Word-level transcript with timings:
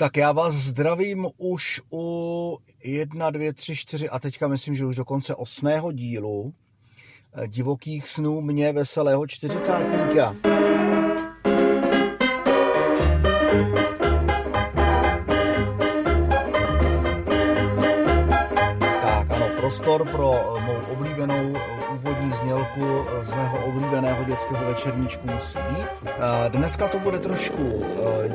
Tak 0.00 0.16
já 0.16 0.32
vás 0.32 0.54
zdravím 0.54 1.26
už 1.36 1.80
u 1.92 2.58
1, 2.84 3.30
2, 3.30 3.52
3, 3.52 3.76
4 3.76 4.08
a 4.08 4.18
teďka 4.18 4.48
myslím, 4.48 4.74
že 4.74 4.86
už 4.86 4.96
dokonce 4.96 5.34
osmého 5.34 5.92
dílu 5.92 6.52
eh, 7.34 7.48
divokých 7.48 8.08
snů 8.08 8.40
mě 8.40 8.72
veselého 8.72 9.26
čtyřicátníka. 9.26 10.36
Prostor 19.68 20.08
pro 20.08 20.32
eh, 20.34 20.60
mou 20.60 20.92
oblíbenou 20.92 21.56
eh, 21.56 21.94
úvodní 21.94 22.30
znělku 22.30 23.06
z 23.20 23.32
mého 23.32 23.66
oblíbeného 23.66 24.24
dětského 24.24 24.66
večerníčku 24.66 25.26
musí 25.26 25.58
být. 25.58 26.10
Dneska 26.48 26.88
to 26.88 26.98
bude 26.98 27.18
trošku 27.18 27.84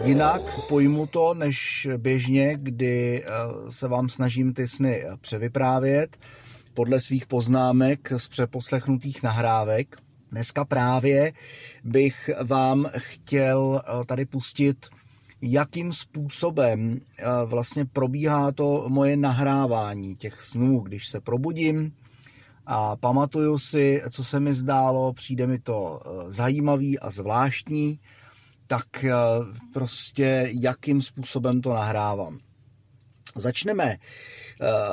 jinak 0.04 0.42
pojmu 0.68 1.08
to, 1.08 1.34
než 1.34 1.88
běžně, 1.98 2.58
kdy 2.58 3.24
se 3.70 3.88
vám 3.88 4.10
snažím 4.10 4.54
ty 4.54 4.68
sny 4.68 5.04
převyprávět 5.22 6.18
podle 6.74 7.00
svých 7.00 7.26
poznámek 7.26 8.14
z 8.18 8.28
přeposlechnutých 8.28 9.24
nahrávek. 9.24 9.98
Dneska 10.32 10.66
právě 10.66 11.34
bych 11.84 12.30
vám 12.44 12.90
chtěl 12.98 13.82
tady 14.06 14.26
pustit 14.26 14.78
jakým 15.46 15.94
způsobem 15.94 17.00
vlastně 17.46 17.86
probíhá 17.86 18.52
to 18.52 18.86
moje 18.88 19.18
nahrávání 19.18 20.16
těch 20.16 20.42
snů, 20.42 20.80
když 20.80 21.08
se 21.08 21.20
probudím, 21.22 21.92
a 22.66 22.96
pamatuju 22.96 23.58
si, 23.58 24.02
co 24.12 24.24
se 24.24 24.40
mi 24.40 24.54
zdálo, 24.54 25.14
přijde 25.14 25.48
mi 25.48 25.60
to 25.60 26.00
eh, 26.06 26.32
zajímavý 26.32 27.00
a 27.00 27.12
zvláštní, 27.12 28.00
tak 28.68 29.04
eh, 29.04 29.14
prostě 29.74 30.50
jakým 30.62 31.02
způsobem 31.02 31.62
to 31.62 31.74
nahrávám. 31.74 32.38
Začneme 33.36 33.84
eh, 33.92 33.98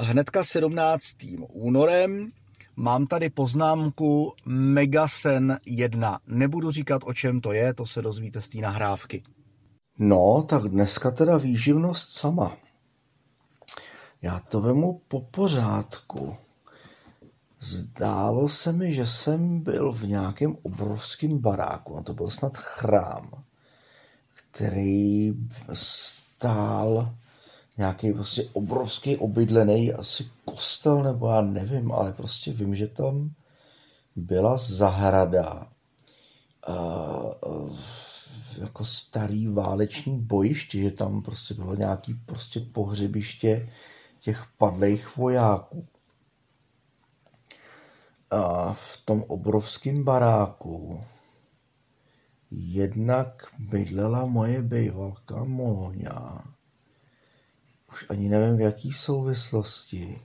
hnedka 0.01 0.45
17. 0.45 1.17
únorem. 1.53 2.31
Mám 2.77 3.07
tady 3.07 3.31
poznámku 3.31 4.33
Megasen 4.47 5.59
1. 5.67 6.19
Nebudu 6.27 6.71
říkat, 6.71 7.03
o 7.05 7.15
čem 7.15 7.41
to 7.41 7.53
je, 7.53 7.75
to 7.75 7.87
se 7.87 8.03
dozvíte 8.03 8.41
z 8.41 8.49
té 8.49 8.59
nahrávky. 8.59 9.23
No, 10.03 10.43
tak 10.49 10.63
dneska 10.63 11.11
teda 11.11 11.37
výživnost 11.37 12.11
sama. 12.11 12.57
Já 14.23 14.41
to 14.41 14.61
vemu 14.61 15.01
po 15.09 15.21
pořádku. 15.21 16.37
Zdálo 17.61 18.49
se 18.49 18.73
mi, 18.73 18.95
že 18.95 19.07
jsem 19.07 19.61
byl 19.61 19.93
v 19.93 20.03
nějakém 20.03 20.57
obrovském 20.63 21.39
baráku, 21.39 21.97
a 21.97 22.03
to 22.03 22.15
byl 22.15 22.31
snad 22.31 22.57
chrám, 22.57 23.45
který 24.37 25.33
stál 25.73 27.15
nějaký 27.79 28.13
prostě 28.13 28.49
obrovský 28.53 29.17
obydlený, 29.17 29.93
asi 29.93 30.29
kostel, 30.45 31.03
nebo 31.03 31.29
já 31.29 31.41
nevím, 31.41 31.93
ale 31.93 32.13
prostě 32.13 32.53
vím, 32.53 32.75
že 32.75 32.87
tam 32.87 33.31
byla 34.17 34.57
zahrada, 34.57 35.67
a, 36.67 36.73
jako 38.59 38.85
starý 38.85 39.49
váleční 39.49 40.21
bojiště, 40.21 40.79
že 40.79 40.91
tam 40.91 41.23
prostě 41.23 41.55
bylo 41.55 41.75
nějaký 41.75 42.15
prostě 42.15 42.61
pohřebiště 42.61 43.69
těch 44.21 44.47
padlých 44.59 45.17
vojáků. 45.17 45.87
A 48.31 48.73
v 48.73 49.03
tom 49.05 49.23
obrovském 49.23 50.05
baráku 50.05 51.01
jednak 52.51 53.55
bydlela 53.59 54.27
moje 54.27 54.63
bejvalka 54.63 55.45
Móňa. 55.45 56.45
Už 57.93 58.07
ani 58.09 58.29
nevím 58.29 58.57
v 58.57 58.61
jaký 58.61 58.93
souvislosti. 58.93 60.17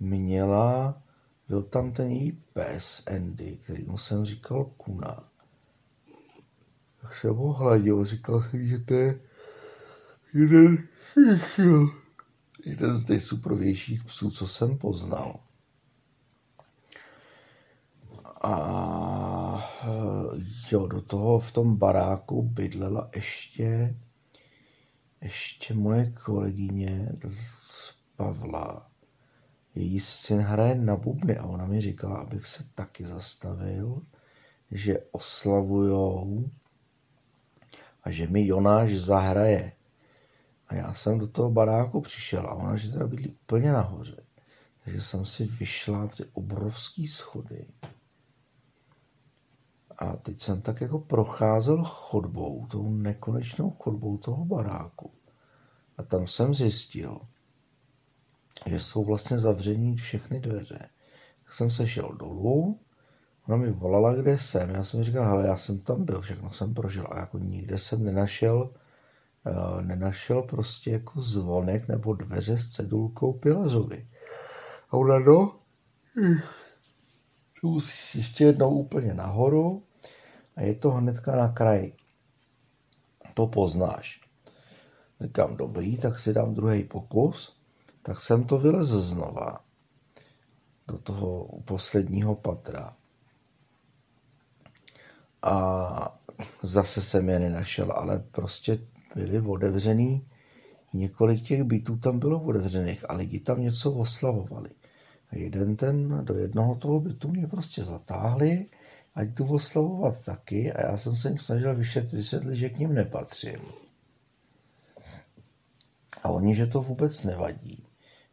Měla, 0.00 1.02
byl 1.48 1.62
tam 1.62 1.92
ten 1.92 2.08
její 2.08 2.32
pes 2.32 3.02
Andy, 3.16 3.56
který 3.56 3.84
mu 3.84 3.98
jsem 3.98 4.24
říkal 4.24 4.64
Kuna. 4.64 5.33
Tak 7.04 7.14
jsem 7.14 7.36
ho 7.36 7.52
hladil, 7.52 8.04
říkal 8.04 8.42
jsem, 8.42 8.66
že 8.66 8.78
to 8.78 8.94
je 8.94 9.20
jeden, 10.34 10.88
jeden 12.66 12.96
z 12.96 13.08
nejsuprovějších 13.08 14.04
psů, 14.04 14.30
co 14.30 14.48
jsem 14.48 14.78
poznal. 14.78 15.40
A 18.42 19.70
jo, 20.72 20.86
do 20.86 21.00
toho 21.00 21.38
v 21.38 21.52
tom 21.52 21.76
baráku 21.76 22.42
bydlela 22.42 23.10
ještě, 23.14 23.96
ještě 25.20 25.74
moje 25.74 26.12
kolegyně 26.24 27.12
z 27.70 27.94
Pavla. 28.16 28.90
Její 29.74 30.00
syn 30.00 30.38
hraje 30.38 30.74
na 30.74 30.96
bubny 30.96 31.36
a 31.36 31.44
ona 31.44 31.66
mi 31.66 31.80
říkala, 31.80 32.16
abych 32.16 32.46
se 32.46 32.64
taky 32.74 33.06
zastavil, 33.06 34.02
že 34.70 34.98
oslavujou 35.10 36.50
a 38.04 38.10
že 38.10 38.26
mi 38.26 38.46
Jonáš 38.46 38.96
zahraje. 38.96 39.72
A 40.68 40.74
já 40.74 40.92
jsem 40.92 41.18
do 41.18 41.28
toho 41.28 41.50
baráku 41.50 42.00
přišel 42.00 42.46
a 42.46 42.54
ona, 42.54 42.76
že 42.76 42.92
teda 42.92 43.06
bydlí 43.06 43.30
úplně 43.30 43.72
nahoře. 43.72 44.16
Takže 44.84 45.02
jsem 45.02 45.24
si 45.24 45.44
vyšla 45.44 46.06
ty 46.06 46.24
obrovský 46.32 47.06
schody 47.06 47.66
a 49.98 50.16
teď 50.16 50.40
jsem 50.40 50.62
tak 50.62 50.80
jako 50.80 50.98
procházel 50.98 51.84
chodbou, 51.84 52.66
tou 52.66 52.88
nekonečnou 52.88 53.70
chodbou 53.70 54.18
toho 54.18 54.44
baráku. 54.44 55.10
A 55.96 56.02
tam 56.02 56.26
jsem 56.26 56.54
zjistil, 56.54 57.20
že 58.66 58.80
jsou 58.80 59.04
vlastně 59.04 59.38
zavření 59.38 59.96
všechny 59.96 60.40
dveře. 60.40 60.88
Tak 61.44 61.52
jsem 61.52 61.70
se 61.70 61.88
šel 61.88 62.12
dolů, 62.12 62.80
ona 63.48 63.56
mi 63.56 63.70
volala, 63.70 64.14
kde 64.14 64.38
jsem. 64.38 64.70
Já 64.70 64.84
jsem 64.84 65.04
říkal, 65.04 65.24
hele, 65.24 65.46
já 65.46 65.56
jsem 65.56 65.78
tam 65.78 66.04
byl, 66.04 66.20
všechno 66.20 66.50
jsem 66.50 66.74
prožil. 66.74 67.06
A 67.10 67.18
jako 67.20 67.38
nikde 67.38 67.78
jsem 67.78 68.04
nenašel, 68.04 68.70
uh, 69.46 69.82
nenašel 69.82 70.42
prostě 70.42 70.90
jako 70.90 71.20
zvonek 71.20 71.88
nebo 71.88 72.14
dveře 72.14 72.58
s 72.58 72.68
cedulkou 72.68 73.32
Pilazovi. 73.32 74.08
A 74.90 74.96
ona, 74.96 75.18
no, 75.18 75.56
musíš 77.62 78.14
ještě 78.14 78.44
jednou 78.44 78.70
úplně 78.70 79.14
nahoru 79.14 79.82
a 80.56 80.62
je 80.62 80.74
to 80.74 80.90
hnedka 80.90 81.36
na 81.36 81.48
kraji. 81.48 81.96
To 83.34 83.46
poznáš. 83.46 84.20
Říkám, 85.20 85.56
dobrý, 85.56 85.96
tak 85.96 86.18
si 86.18 86.32
dám 86.32 86.54
druhý 86.54 86.84
pokus. 86.84 87.56
Tak 88.02 88.20
jsem 88.20 88.44
to 88.44 88.58
vylez 88.58 88.88
znova 88.88 89.64
do 90.88 90.98
toho 90.98 91.48
posledního 91.64 92.34
patra. 92.34 92.96
A 95.44 96.18
zase 96.62 97.00
jsem 97.00 97.28
je 97.28 97.38
nenašel, 97.38 97.92
ale 97.92 98.18
prostě 98.18 98.78
byly 99.14 99.40
otevřený, 99.40 100.26
několik 100.92 101.42
těch 101.42 101.62
bytů 101.62 101.96
tam 101.96 102.18
bylo 102.18 102.40
otevřených 102.40 103.10
a 103.10 103.14
lidi 103.14 103.40
tam 103.40 103.62
něco 103.62 103.92
oslavovali. 103.92 104.70
A 105.30 105.36
jeden 105.36 105.76
ten, 105.76 106.24
do 106.24 106.34
jednoho 106.34 106.74
toho 106.74 107.00
bytu 107.00 107.28
mě 107.28 107.46
prostě 107.46 107.84
zatáhli, 107.84 108.66
ať 109.14 109.28
jdu 109.28 109.54
oslavovat 109.54 110.24
taky 110.24 110.72
a 110.72 110.90
já 110.90 110.98
jsem 110.98 111.16
se 111.16 111.28
jim 111.28 111.38
snažil 111.38 111.74
vysvětlit, 111.74 112.24
že 112.52 112.68
k 112.68 112.78
ním 112.78 112.94
nepatřím. 112.94 113.60
A 116.22 116.28
oni, 116.28 116.54
že 116.54 116.66
to 116.66 116.80
vůbec 116.80 117.24
nevadí. 117.24 117.86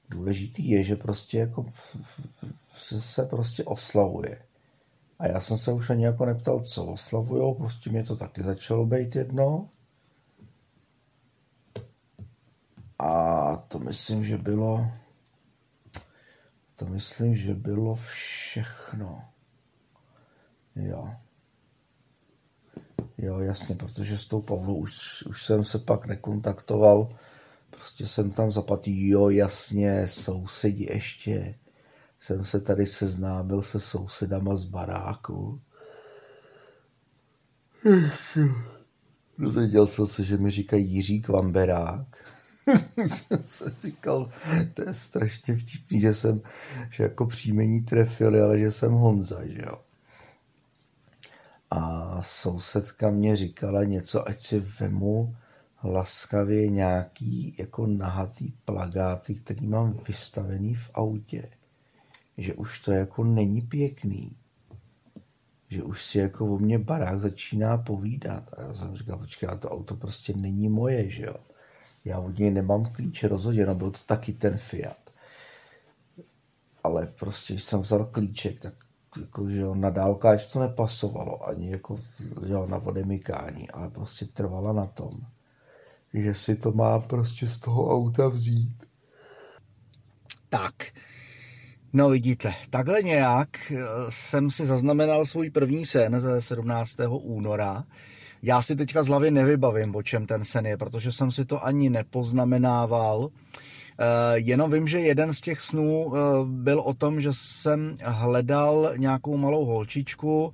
Důležitý 0.10 0.70
je, 0.70 0.84
že 0.84 0.96
prostě 0.96 1.38
jako 1.38 1.66
se, 2.78 3.02
se 3.02 3.26
prostě 3.26 3.64
oslavuje. 3.64 4.42
A 5.22 5.28
já 5.28 5.42
jsem 5.42 5.58
se 5.58 5.72
už 5.74 5.90
ani 5.90 6.06
jako 6.06 6.26
neptal, 6.26 6.60
co 6.60 6.86
oslavujou, 6.86 7.54
prostě 7.54 7.90
mě 7.90 8.04
to 8.04 8.16
taky 8.16 8.44
začalo 8.44 8.86
být 8.86 9.16
jedno. 9.16 9.70
A 13.00 13.56
to 13.56 13.80
myslím, 13.80 14.26
že 14.26 14.38
bylo 14.38 14.88
to 16.82 16.88
myslím, 16.88 17.36
že 17.36 17.54
bylo 17.54 17.96
všechno. 17.96 19.24
Jo. 20.76 21.10
Jo, 23.18 23.40
jasně, 23.40 23.76
protože 23.76 24.18
s 24.18 24.26
tou 24.26 24.42
Pavlou 24.42 24.76
už, 24.76 25.24
už 25.24 25.46
jsem 25.46 25.64
se 25.64 25.80
pak 25.80 26.06
nekontaktoval. 26.06 27.10
Prostě 27.70 28.08
jsem 28.08 28.32
tam 28.32 28.52
zapadl, 28.52 28.84
jo, 28.86 29.30
jasně, 29.30 30.08
sousedi 30.08 30.88
ještě. 30.94 31.56
Jsem 32.22 32.44
se 32.44 32.60
tady 32.62 32.86
seznámil 32.86 33.62
se 33.62 33.80
sousedama 33.80 34.56
z 34.56 34.64
baráku. 34.64 35.62
Dozvěděl 39.38 39.88
jsem 39.88 40.08
se, 40.08 40.24
že 40.24 40.38
mi 40.38 40.52
říkají 40.52 40.90
Jiří 40.90 41.22
Kvamberák. 41.22 42.08
jsem 43.08 43.44
se 43.48 43.76
říkal, 43.82 44.30
to 44.74 44.82
je 44.82 44.94
strašně 44.94 45.56
vtipný, 45.56 46.00
že 46.00 46.14
jsem, 46.14 46.42
že 46.90 47.04
jako 47.04 47.26
příjmení 47.26 47.82
trefili, 47.82 48.42
ale 48.42 48.60
že 48.60 48.72
jsem 48.72 48.92
Honza, 48.92 49.48
že 49.48 49.62
jo. 49.62 49.82
A 51.72 52.22
sousedka 52.22 53.10
mě 53.12 53.36
říkala 53.36 53.84
něco, 53.84 54.28
ať 54.30 54.40
si 54.40 54.60
vemu 54.60 55.36
laskavě 55.84 56.70
nějaký 56.70 57.56
jako 57.60 57.88
nahatý 57.88 58.52
plagáty, 58.66 59.36
který 59.36 59.68
mám 59.68 60.00
vystavený 60.08 60.76
v 60.76 60.90
autě, 60.94 61.50
že 62.42 62.54
už 62.54 62.80
to 62.80 62.92
jako 62.92 63.24
není 63.24 63.62
pěkný. 63.62 64.32
Že 65.70 65.84
už 65.84 66.06
si 66.06 66.18
jako 66.18 66.46
o 66.46 66.58
mě 66.60 66.80
barák 66.80 67.20
začíná 67.20 67.78
povídat. 67.78 68.54
A 68.54 68.62
já 68.62 68.74
jsem 68.74 68.98
říkal, 68.98 69.18
počkej, 69.18 69.50
a 69.50 69.56
to 69.56 69.70
auto 69.70 69.96
prostě 69.96 70.34
není 70.34 70.70
moje, 70.70 71.10
že 71.10 71.26
jo. 71.26 71.36
Já 72.06 72.20
od 72.20 72.40
něj 72.40 72.52
nemám 72.52 72.86
klíče 72.86 73.28
rozhodně, 73.28 73.66
no 73.66 73.76
byl 73.76 73.92
to 73.92 74.00
taky 74.06 74.34
ten 74.34 74.58
Fiat. 74.58 74.98
Ale 76.84 77.08
prostě, 77.20 77.54
když 77.54 77.64
jsem 77.64 77.80
vzal 77.80 78.06
klíček, 78.06 78.60
tak 78.60 78.74
jako, 79.20 79.50
že 79.50 79.60
jo, 79.60 79.76
na 79.76 79.90
dálkáč 79.90 80.46
to 80.54 80.60
nepasovalo, 80.60 81.48
ani 81.48 81.72
jako, 81.72 82.00
jo, 82.46 82.68
na 82.68 82.78
odemykání, 82.78 83.72
ale 83.72 83.90
prostě 83.90 84.26
trvala 84.26 84.74
na 84.74 84.86
tom, 84.86 85.12
že 86.14 86.34
si 86.34 86.56
to 86.56 86.72
má 86.72 87.00
prostě 87.00 87.48
z 87.48 87.60
toho 87.60 87.92
auta 87.96 88.28
vzít. 88.28 88.84
Tak, 90.50 90.74
no 91.94 92.10
vidíte, 92.10 92.54
takhle 92.70 93.02
nějak 93.02 93.72
eh, 93.72 93.82
jsem 94.10 94.52
si 94.52 94.66
zaznamenal 94.66 95.26
svůj 95.26 95.50
první 95.50 95.86
sen 95.86 96.20
ze 96.20 96.42
17. 96.42 96.96
února. 97.22 97.84
Já 98.44 98.62
si 98.62 98.76
teďka 98.76 99.04
z 99.04 99.08
hlavy 99.08 99.32
nevybavím, 99.32 99.96
o 99.96 100.04
čem 100.04 100.26
ten 100.26 100.44
sen 100.44 100.66
je, 100.66 100.78
protože 100.78 101.12
jsem 101.12 101.32
si 101.32 101.46
to 101.46 101.66
ani 101.66 101.90
nepoznamenával. 101.90 103.30
Eh, 103.30 104.04
jenom 104.36 104.72
vím, 104.72 104.88
že 104.88 105.00
jeden 105.00 105.34
z 105.34 105.42
těch 105.42 105.62
snů 105.62 106.14
eh, 106.16 106.20
byl 106.46 106.80
o 106.80 106.94
tom, 106.94 107.22
že 107.22 107.30
jsem 107.32 107.96
hledal 108.04 108.94
nějakou 108.98 109.38
malou 109.38 109.66
holčičku 109.66 110.54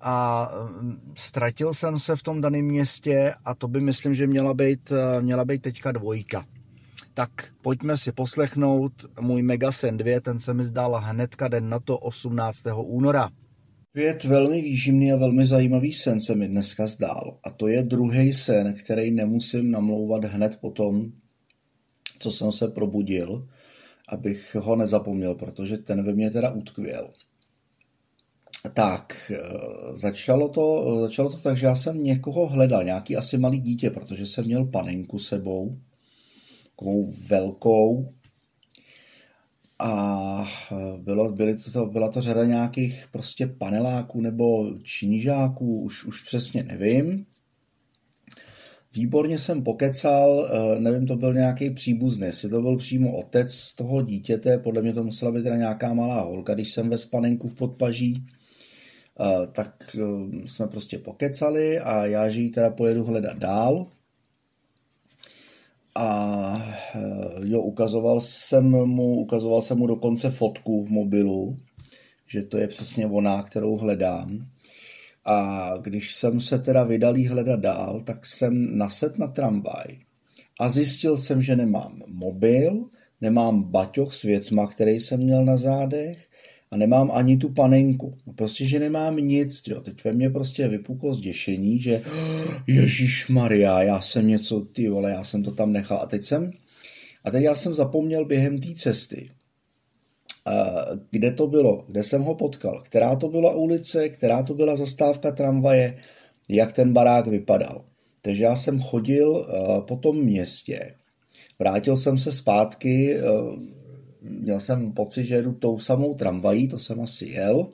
a 0.00 0.48
ztratil 1.14 1.74
jsem 1.74 1.98
se 1.98 2.16
v 2.16 2.22
tom 2.22 2.40
daném 2.40 2.64
městě 2.64 3.34
a 3.44 3.54
to 3.54 3.68
by 3.68 3.80
myslím, 3.80 4.14
že 4.14 4.26
měla 4.26 4.54
být, 4.54 4.92
měla 5.20 5.44
být 5.44 5.62
teďka 5.62 5.92
dvojka. 5.92 6.44
Tak 7.14 7.30
pojďme 7.62 7.96
si 7.96 8.12
poslechnout 8.12 8.92
můj 9.20 9.42
Megasen 9.42 9.96
2, 9.96 10.20
ten 10.20 10.38
se 10.38 10.54
mi 10.54 10.64
zdál 10.64 11.00
hnedka 11.04 11.48
den 11.48 11.68
na 11.68 11.78
to 11.80 11.98
18. 11.98 12.62
února. 12.76 13.30
Pět 13.92 14.24
velmi 14.24 14.62
výživný 14.62 15.12
a 15.12 15.16
velmi 15.16 15.44
zajímavý 15.44 15.92
sen 15.92 16.20
se 16.20 16.34
mi 16.34 16.48
dneska 16.48 16.86
zdál. 16.86 17.38
A 17.44 17.50
to 17.50 17.68
je 17.68 17.82
druhý 17.82 18.32
sen, 18.32 18.74
který 18.74 19.10
nemusím 19.10 19.70
namlouvat 19.70 20.24
hned 20.24 20.58
potom, 20.60 21.12
co 22.18 22.30
jsem 22.30 22.52
se 22.52 22.68
probudil, 22.68 23.48
abych 24.08 24.56
ho 24.60 24.76
nezapomněl, 24.76 25.34
protože 25.34 25.78
ten 25.78 26.02
ve 26.02 26.12
mně 26.12 26.30
teda 26.30 26.50
utkvěl. 26.50 27.10
Tak, 28.74 29.32
eh, 29.34 29.38
začalo 29.96 30.48
to, 30.48 30.98
začalo 31.00 31.30
to 31.30 31.38
tak, 31.38 31.56
že 31.56 31.66
já 31.66 31.74
jsem 31.74 32.04
někoho 32.04 32.46
hledal, 32.46 32.84
nějaký 32.84 33.16
asi 33.16 33.38
malý 33.38 33.58
dítě, 33.58 33.90
protože 33.90 34.26
jsem 34.26 34.44
měl 34.44 34.64
panenku 34.64 35.18
sebou, 35.18 35.78
takovou 36.76 37.12
velkou, 37.28 38.08
a 39.82 40.44
eh, 40.72 40.98
bylo, 40.98 41.32
byly 41.32 41.56
to, 41.72 41.86
byla 41.86 42.08
to 42.08 42.20
řada 42.20 42.44
nějakých 42.44 43.06
prostě 43.12 43.46
paneláků 43.46 44.20
nebo 44.20 44.70
čížáků, 44.82 45.80
už, 45.80 46.04
už 46.04 46.22
přesně 46.22 46.62
nevím. 46.62 47.26
Výborně 48.94 49.38
jsem 49.38 49.62
pokecal, 49.62 50.50
eh, 50.50 50.80
nevím, 50.80 51.06
to 51.06 51.16
byl 51.16 51.34
nějaký 51.34 51.70
příbuzný, 51.70 52.26
jestli 52.26 52.48
to 52.48 52.62
byl 52.62 52.76
přímo 52.76 53.18
otec 53.18 53.54
z 53.54 53.74
toho 53.74 54.02
dítěte, 54.02 54.58
podle 54.58 54.82
mě 54.82 54.92
to 54.92 55.04
musela 55.04 55.32
být 55.32 55.42
teda 55.42 55.56
nějaká 55.56 55.94
malá 55.94 56.20
holka, 56.20 56.54
když 56.54 56.72
jsem 56.72 56.90
ve 56.90 56.98
spanenku 56.98 57.48
v 57.48 57.54
podpaží, 57.54 58.26
eh, 59.20 59.46
tak 59.52 59.96
jsme 60.46 60.66
prostě 60.66 60.98
pokecali 60.98 61.78
a 61.78 62.06
já, 62.06 62.30
že 62.30 62.40
ji 62.40 62.50
teda 62.50 62.70
pojedu 62.70 63.04
hledat 63.04 63.38
dál, 63.38 63.86
a 65.94 66.62
eh, 66.94 67.00
jo, 67.44 67.60
ukazoval 67.60 68.20
jsem 68.20 68.70
mu, 68.70 69.16
ukazoval 69.16 69.62
jsem 69.62 69.78
mu 69.78 69.86
dokonce 69.86 70.30
fotku 70.30 70.84
v 70.84 70.88
mobilu, 70.88 71.58
že 72.26 72.42
to 72.42 72.58
je 72.58 72.68
přesně 72.68 73.06
ona, 73.06 73.42
kterou 73.42 73.76
hledám. 73.76 74.38
A 75.24 75.68
když 75.80 76.14
jsem 76.14 76.40
se 76.40 76.58
teda 76.58 76.84
vydal 76.84 77.16
jí 77.16 77.28
hledat 77.28 77.60
dál, 77.60 78.00
tak 78.00 78.26
jsem 78.26 78.78
naset 78.78 79.18
na 79.18 79.26
tramvaj 79.26 79.98
a 80.60 80.70
zjistil 80.70 81.18
jsem, 81.18 81.42
že 81.42 81.56
nemám 81.56 82.02
mobil, 82.06 82.84
nemám 83.20 83.62
baťoch 83.62 84.14
s 84.14 84.22
věcma, 84.22 84.66
který 84.66 85.00
jsem 85.00 85.20
měl 85.20 85.44
na 85.44 85.56
zádech 85.56 86.28
a 86.72 86.76
nemám 86.76 87.10
ani 87.14 87.36
tu 87.36 87.48
panenku. 87.48 88.18
No 88.26 88.32
prostě, 88.32 88.66
že 88.66 88.78
nemám 88.78 89.16
nic, 89.16 89.62
jo. 89.68 89.80
Teď 89.80 90.04
ve 90.04 90.12
mně 90.12 90.30
prostě 90.30 90.68
vypuklo 90.68 91.14
zděšení, 91.14 91.80
že 91.80 92.02
Ježíš 92.66 93.28
Maria, 93.28 93.82
já 93.82 94.00
jsem 94.00 94.28
něco, 94.28 94.60
ty 94.60 94.88
vole, 94.88 95.10
já 95.10 95.24
jsem 95.24 95.42
to 95.42 95.50
tam 95.50 95.72
nechal. 95.72 95.98
A 96.02 96.06
teď 96.06 96.22
jsem, 96.22 96.50
a 97.24 97.30
teď 97.30 97.42
já 97.42 97.54
jsem 97.54 97.74
zapomněl 97.74 98.24
během 98.24 98.58
té 98.58 98.74
cesty, 98.74 99.30
kde 101.10 101.30
to 101.30 101.46
bylo, 101.46 101.84
kde 101.88 102.02
jsem 102.02 102.22
ho 102.22 102.34
potkal, 102.34 102.82
která 102.84 103.16
to 103.16 103.28
byla 103.28 103.54
ulice, 103.54 104.08
která 104.08 104.42
to 104.42 104.54
byla 104.54 104.76
zastávka 104.76 105.30
tramvaje, 105.30 105.98
jak 106.48 106.72
ten 106.72 106.92
barák 106.92 107.26
vypadal. 107.26 107.84
Takže 108.22 108.44
já 108.44 108.56
jsem 108.56 108.80
chodil 108.80 109.46
po 109.88 109.96
tom 109.96 110.16
městě, 110.16 110.94
vrátil 111.58 111.96
jsem 111.96 112.18
se 112.18 112.32
zpátky, 112.32 113.16
měl 114.22 114.60
jsem 114.60 114.92
pocit, 114.92 115.24
že 115.24 115.34
jedu 115.34 115.52
tou 115.52 115.78
samou 115.78 116.14
tramvají, 116.14 116.68
to 116.68 116.78
jsem 116.78 117.00
asi 117.00 117.26
jel, 117.26 117.72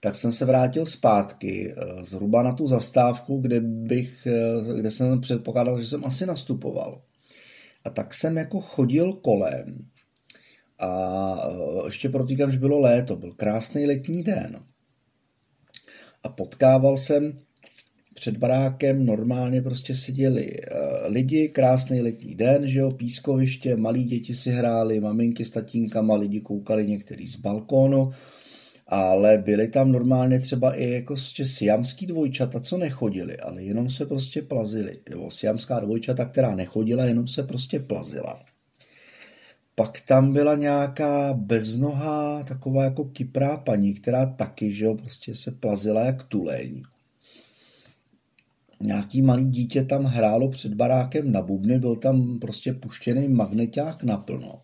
tak 0.00 0.16
jsem 0.16 0.32
se 0.32 0.44
vrátil 0.44 0.86
zpátky 0.86 1.74
eh, 1.76 2.04
zhruba 2.04 2.42
na 2.42 2.52
tu 2.52 2.66
zastávku, 2.66 3.40
kde, 3.40 3.60
bych, 3.60 4.26
eh, 4.26 4.74
kde 4.76 4.90
jsem 4.90 5.20
předpokládal, 5.20 5.80
že 5.80 5.86
jsem 5.86 6.04
asi 6.04 6.26
nastupoval. 6.26 7.02
A 7.84 7.90
tak 7.90 8.14
jsem 8.14 8.36
jako 8.36 8.60
chodil 8.60 9.12
kolem 9.12 9.88
a 10.78 11.34
eh, 11.50 11.86
ještě 11.86 12.08
protýkám, 12.08 12.52
že 12.52 12.58
bylo 12.58 12.78
léto, 12.78 13.16
byl 13.16 13.32
krásný 13.32 13.86
letní 13.86 14.22
den. 14.22 14.56
A 16.22 16.28
potkával 16.28 16.96
jsem 16.96 17.36
před 18.22 18.36
barákem 18.36 19.06
normálně 19.06 19.62
prostě 19.62 19.94
seděli 19.94 20.50
uh, 20.50 21.12
lidi, 21.12 21.48
krásný 21.48 22.00
letní 22.00 22.34
den, 22.34 22.68
že 22.68 22.78
jo, 22.78 22.90
pískoviště, 22.90 23.76
malí 23.76 24.04
děti 24.04 24.34
si 24.34 24.50
hráli, 24.50 25.00
maminky 25.00 25.44
s 25.44 25.50
tatínkama, 25.50 26.14
lidi 26.14 26.40
koukali 26.40 26.86
některý 26.86 27.26
z 27.26 27.36
balkónu, 27.36 28.12
ale 28.86 29.38
byli 29.38 29.68
tam 29.68 29.92
normálně 29.92 30.40
třeba 30.40 30.74
i 30.74 30.90
jako 30.90 31.16
siamský 31.44 32.06
dvojčata, 32.06 32.60
co 32.60 32.78
nechodili, 32.78 33.36
ale 33.36 33.62
jenom 33.62 33.90
se 33.90 34.06
prostě 34.06 34.42
plazili. 34.42 34.98
Jo, 35.10 35.30
siamská 35.30 35.80
dvojčata, 35.80 36.24
která 36.24 36.54
nechodila, 36.54 37.04
jenom 37.04 37.28
se 37.28 37.42
prostě 37.42 37.80
plazila. 37.80 38.40
Pak 39.74 40.00
tam 40.00 40.32
byla 40.32 40.54
nějaká 40.54 41.34
beznohá, 41.34 42.42
taková 42.42 42.84
jako 42.84 43.04
kyprá 43.04 43.56
paní, 43.56 43.94
která 43.94 44.26
taky, 44.26 44.72
že 44.72 44.84
jo, 44.84 44.94
prostě 44.94 45.34
se 45.34 45.50
plazila 45.50 46.00
jak 46.00 46.22
tuleň 46.22 46.82
nějaký 48.82 49.22
malý 49.22 49.44
dítě 49.44 49.84
tam 49.84 50.04
hrálo 50.04 50.48
před 50.48 50.74
barákem 50.74 51.32
na 51.32 51.42
bubny, 51.42 51.78
byl 51.78 51.96
tam 51.96 52.38
prostě 52.38 52.72
puštěný 52.72 53.28
magneták 53.28 54.02
naplno. 54.02 54.60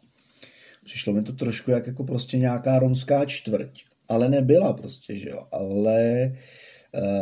Přišlo 0.84 1.12
mi 1.12 1.22
to 1.22 1.32
trošku 1.32 1.70
jak 1.70 1.86
jako 1.86 2.04
prostě 2.04 2.38
nějaká 2.38 2.78
romská 2.78 3.24
čtvrť, 3.24 3.84
ale 4.08 4.28
nebyla 4.28 4.72
prostě, 4.72 5.18
že 5.18 5.28
jo, 5.28 5.46
ale 5.52 6.02
eh, 6.02 6.32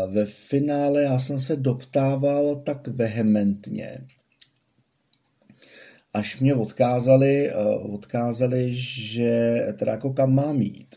ve 0.06 0.26
finále 0.26 1.02
já 1.02 1.18
jsem 1.18 1.40
se 1.40 1.56
doptával 1.56 2.56
tak 2.56 2.88
vehementně, 2.88 3.98
až 6.14 6.40
mě 6.40 6.54
odkázali, 6.54 7.50
eh, 7.50 7.54
odkázali, 7.82 8.74
že 8.74 9.62
teda 9.78 9.92
jako 9.92 10.12
kam 10.12 10.34
mám 10.34 10.60
jít. 10.60 10.96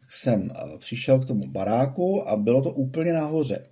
Tak 0.00 0.12
jsem 0.12 0.48
eh, 0.50 0.78
přišel 0.78 1.18
k 1.18 1.26
tomu 1.26 1.46
baráku 1.46 2.28
a 2.28 2.36
bylo 2.36 2.62
to 2.62 2.70
úplně 2.70 3.12
nahoře 3.12 3.64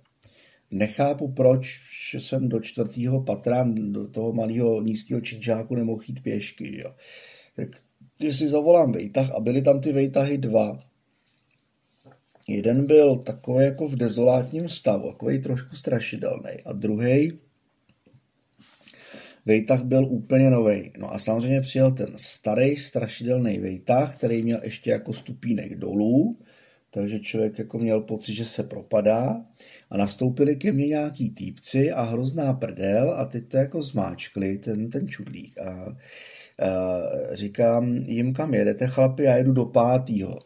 nechápu, 0.71 1.27
proč 1.27 1.79
jsem 2.13 2.49
do 2.49 2.59
čtvrtého 2.59 3.23
patra 3.23 3.63
do 3.73 4.07
toho 4.07 4.33
malého 4.33 4.81
nízkého 4.81 5.21
činžáku 5.21 5.75
nemohl 5.75 6.01
jít 6.07 6.23
pěšky. 6.23 6.79
Jo. 6.79 6.91
Tak 7.55 7.69
si 8.31 8.47
zavolám 8.47 8.91
vejtah 8.91 9.31
a 9.31 9.39
byly 9.39 9.61
tam 9.61 9.81
ty 9.81 9.93
vejtahy 9.93 10.37
dva. 10.37 10.79
Jeden 12.47 12.85
byl 12.85 13.17
takový 13.17 13.65
jako 13.65 13.87
v 13.87 13.95
dezolátním 13.95 14.69
stavu, 14.69 15.11
takový 15.11 15.39
trošku 15.39 15.75
strašidelný. 15.75 16.51
A 16.65 16.73
druhý 16.73 17.37
vejtah 19.45 19.83
byl 19.83 20.05
úplně 20.05 20.49
nový. 20.49 20.91
No 20.97 21.13
a 21.13 21.19
samozřejmě 21.19 21.61
přijel 21.61 21.91
ten 21.91 22.07
starý 22.15 22.77
strašidelný 22.77 23.59
vejtah, 23.59 24.15
který 24.15 24.43
měl 24.43 24.59
ještě 24.63 24.89
jako 24.89 25.13
stupínek 25.13 25.75
dolů, 25.75 26.37
takže 26.97 27.19
člověk 27.19 27.59
jako 27.59 27.79
měl 27.79 28.01
pocit, 28.01 28.33
že 28.33 28.45
se 28.45 28.63
propadá 28.63 29.43
a 29.89 29.97
nastoupili 29.97 30.55
ke 30.55 30.71
mně 30.71 30.87
nějaký 30.87 31.29
týpci 31.29 31.91
a 31.91 32.01
hrozná 32.03 32.53
prdel 32.53 33.11
a 33.11 33.25
teď 33.25 33.47
to 33.47 33.57
jako 33.57 33.81
zmáčkli, 33.81 34.57
ten, 34.57 34.89
ten 34.89 35.07
čudlík. 35.07 35.59
A, 35.59 35.69
a 35.69 35.95
říkám 37.31 37.95
jim, 37.95 38.33
kam 38.33 38.53
jedete 38.53 38.87
chlapi, 38.87 39.23
já 39.23 39.35
jedu 39.35 39.51
do 39.51 39.65
pátýho. 39.65 40.39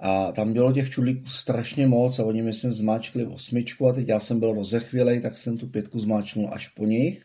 A 0.00 0.32
tam 0.32 0.52
bylo 0.52 0.72
těch 0.72 0.90
čudlíků 0.90 1.26
strašně 1.26 1.86
moc 1.86 2.18
a 2.18 2.24
oni 2.24 2.42
mi 2.42 2.52
jsem 2.52 2.72
zmáčkli 2.72 3.26
osmičku 3.26 3.88
a 3.88 3.92
teď 3.92 4.08
já 4.08 4.20
jsem 4.20 4.40
byl 4.40 4.52
rozechvělej, 4.52 5.20
tak 5.20 5.38
jsem 5.38 5.58
tu 5.58 5.66
pětku 5.66 6.00
zmáčknul 6.00 6.50
až 6.52 6.68
po 6.68 6.84
nich. 6.84 7.24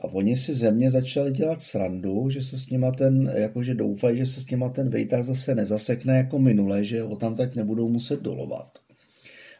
A 0.00 0.04
oni 0.04 0.36
si 0.36 0.54
ze 0.54 0.70
mě 0.70 0.90
začali 0.90 1.32
dělat 1.32 1.62
srandu, 1.62 2.30
že 2.30 2.42
se 2.42 2.58
s 2.58 2.70
nima 2.70 2.90
ten, 2.90 3.32
jakože 3.36 3.74
doufají, 3.74 4.18
že 4.18 4.26
se 4.26 4.40
s 4.40 4.50
nima 4.50 4.68
ten 4.68 4.88
vejtah 4.88 5.24
zase 5.24 5.54
nezasekne 5.54 6.16
jako 6.16 6.38
minule, 6.38 6.84
že 6.84 7.02
ho 7.02 7.16
tam 7.16 7.34
tak 7.34 7.54
nebudou 7.54 7.88
muset 7.88 8.20
dolovat. 8.20 8.78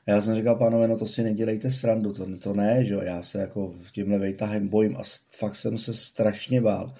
A 0.07 0.11
já 0.11 0.21
jsem 0.21 0.35
říkal, 0.35 0.57
pánové, 0.57 0.89
no 0.89 0.99
to 0.99 1.07
si 1.07 1.23
nedělejte 1.23 1.71
srandu, 1.71 2.13
to, 2.13 2.39
to 2.39 2.55
ne, 2.55 2.85
že 2.85 2.97
já 3.03 3.23
se 3.23 3.39
jako 3.39 3.75
v 3.83 3.93
tímhle 3.93 4.19
vejtahem 4.19 4.69
bojím 4.69 4.97
a 4.97 5.03
fakt 5.31 5.57
jsem 5.57 5.79
se 5.79 5.95
strašně 5.95 6.61
bál. 6.61 6.95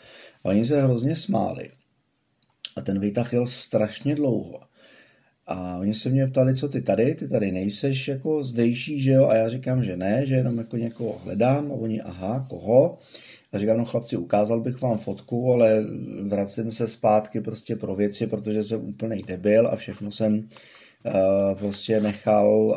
A 0.45 0.49
oni 0.49 0.65
se 0.65 0.83
hrozně 0.83 1.17
smáli. 1.17 1.71
A 2.77 2.81
ten 2.81 3.01
výtah 3.01 3.33
jel 3.33 3.47
strašně 3.47 4.15
dlouho. 4.15 4.61
A 5.47 5.79
oni 5.79 5.95
se 5.95 6.09
mě 6.09 6.27
ptali, 6.27 6.57
co 6.57 6.69
ty 6.69 6.83
tady, 6.83 7.15
ty 7.15 7.29
tady 7.29 7.53
nejseš 7.53 8.09
jako 8.09 8.45
zdejší, 8.45 9.01
že 9.01 9.11
jo? 9.11 9.27
A 9.27 9.35
já 9.35 9.49
říkám, 9.49 9.85
že 9.85 9.97
ne, 9.97 10.27
že 10.27 10.35
jenom 10.35 10.59
jako 10.59 10.77
někoho 10.77 11.19
hledám. 11.25 11.73
A 11.73 11.75
oni, 11.75 12.01
aha, 12.01 12.47
koho? 12.51 12.99
A 13.53 13.59
říkám, 13.59 13.79
no 13.79 13.85
chlapci, 13.85 14.17
ukázal 14.17 14.61
bych 14.61 14.81
vám 14.81 14.99
fotku, 14.99 15.53
ale 15.53 15.85
vracím 16.23 16.73
se 16.73 16.89
zpátky 16.89 17.41
prostě 17.41 17.77
pro 17.77 17.95
věci, 17.95 18.27
protože 18.27 18.65
jsem 18.65 18.89
úplný 18.89 19.23
debil 19.23 19.67
a 19.67 19.77
všechno 19.77 20.11
jsem 20.11 20.35
uh, 20.39 21.59
prostě 21.59 22.01
nechal, 22.01 22.49
uh, 22.57 22.77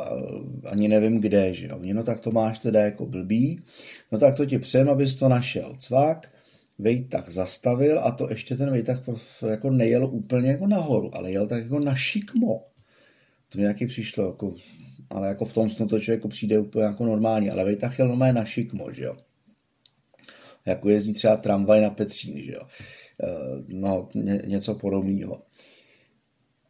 ani 0.66 0.88
nevím 0.88 1.22
kde, 1.22 1.54
že 1.54 1.68
jo. 1.68 1.80
No 1.94 2.04
tak 2.04 2.20
to 2.20 2.32
máš 2.32 2.60
teda 2.60 2.82
jako 2.82 3.06
blbý, 3.06 3.60
no 4.12 4.20
tak 4.20 4.36
to 4.36 4.46
ti 4.46 4.60
přem, 4.60 4.90
abys 4.90 5.16
to 5.16 5.30
našel. 5.30 5.74
Cvak, 5.78 6.30
vejtah 6.80 7.30
zastavil 7.30 8.00
a 8.00 8.12
to 8.12 8.30
ještě 8.30 8.56
ten 8.56 8.72
vejtah 8.72 9.02
jako 9.50 9.70
nejel 9.70 10.06
úplně 10.06 10.50
jako 10.50 10.68
nahoru, 10.68 11.16
ale 11.16 11.32
jel 11.32 11.48
tak 11.48 11.64
jako 11.64 11.80
na 11.80 11.96
šikmo. 11.96 12.66
To 13.50 13.58
mi 13.58 13.62
nějaký 13.62 13.88
přišlo, 13.88 14.26
jako, 14.26 14.56
ale 15.10 15.28
jako 15.28 15.46
v 15.46 15.54
tom 15.54 15.70
snu 15.70 15.88
to 15.88 16.00
člověk 16.00 16.18
jako 16.18 16.28
přijde 16.28 16.60
úplně 16.60 16.86
jako 16.86 17.06
normální, 17.06 17.50
ale 17.50 17.66
vejtah 17.66 18.00
jel 18.00 18.08
normálně 18.08 18.34
na 18.34 18.46
šikmo, 18.46 18.94
že 18.94 19.04
jo. 19.04 19.18
Jako 20.66 20.90
jezdí 20.90 21.14
třeba 21.14 21.38
tramvaj 21.38 21.82
na 21.82 21.90
Petřín, 21.90 22.38
že 22.44 22.52
jo. 22.52 22.62
Eh, 23.24 23.64
no, 23.68 24.10
ně, 24.16 24.42
něco 24.46 24.76
podobného. 24.76 25.42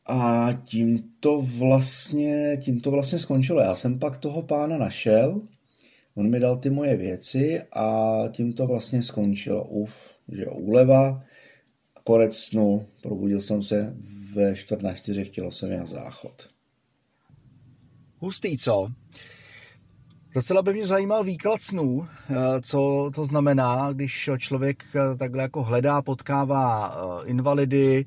A 0.06 0.50
tím 0.66 1.04
to 1.20 1.42
vlastně, 1.42 2.58
tím 2.62 2.82
to 2.82 2.92
vlastně 2.92 3.20
skončilo. 3.20 3.62
Já 3.62 3.76
jsem 3.76 4.00
pak 4.00 4.18
toho 4.18 4.42
pána 4.44 4.78
našel, 4.78 5.42
On 6.18 6.30
mi 6.30 6.40
dal 6.40 6.58
ty 6.58 6.70
moje 6.70 6.98
věci 6.98 7.62
a 7.74 8.24
tím 8.32 8.54
to 8.54 8.68
vlastně 8.68 9.04
skončilo. 9.04 9.64
Uf, 9.64 10.18
že 10.32 10.46
úleva, 10.46 11.24
konec 12.04 12.38
snu, 12.38 12.88
probudil 13.04 13.42
jsem 13.42 13.64
se 13.64 13.96
ve 14.34 14.56
čtvrt 14.56 14.82
na 14.82 14.94
čtyři, 14.94 15.26
chtělo 15.26 15.52
se 15.52 15.68
mi 15.68 15.78
na 15.78 15.86
záchod. 15.86 16.50
Hustý, 18.18 18.58
co? 18.58 18.88
Docela 20.36 20.62
by 20.62 20.74
mě 20.74 20.86
zajímal 20.86 21.24
výklad 21.24 21.62
snů, 21.62 22.08
eh, 22.30 22.36
co 22.62 23.12
to 23.16 23.26
znamená, 23.26 23.94
když 23.94 24.30
člověk 24.38 24.84
eh, 24.96 25.16
takhle 25.16 25.42
jako 25.42 25.64
hledá, 25.64 26.02
potkává 26.02 26.90
eh, 26.90 27.28
invalidy, 27.28 28.06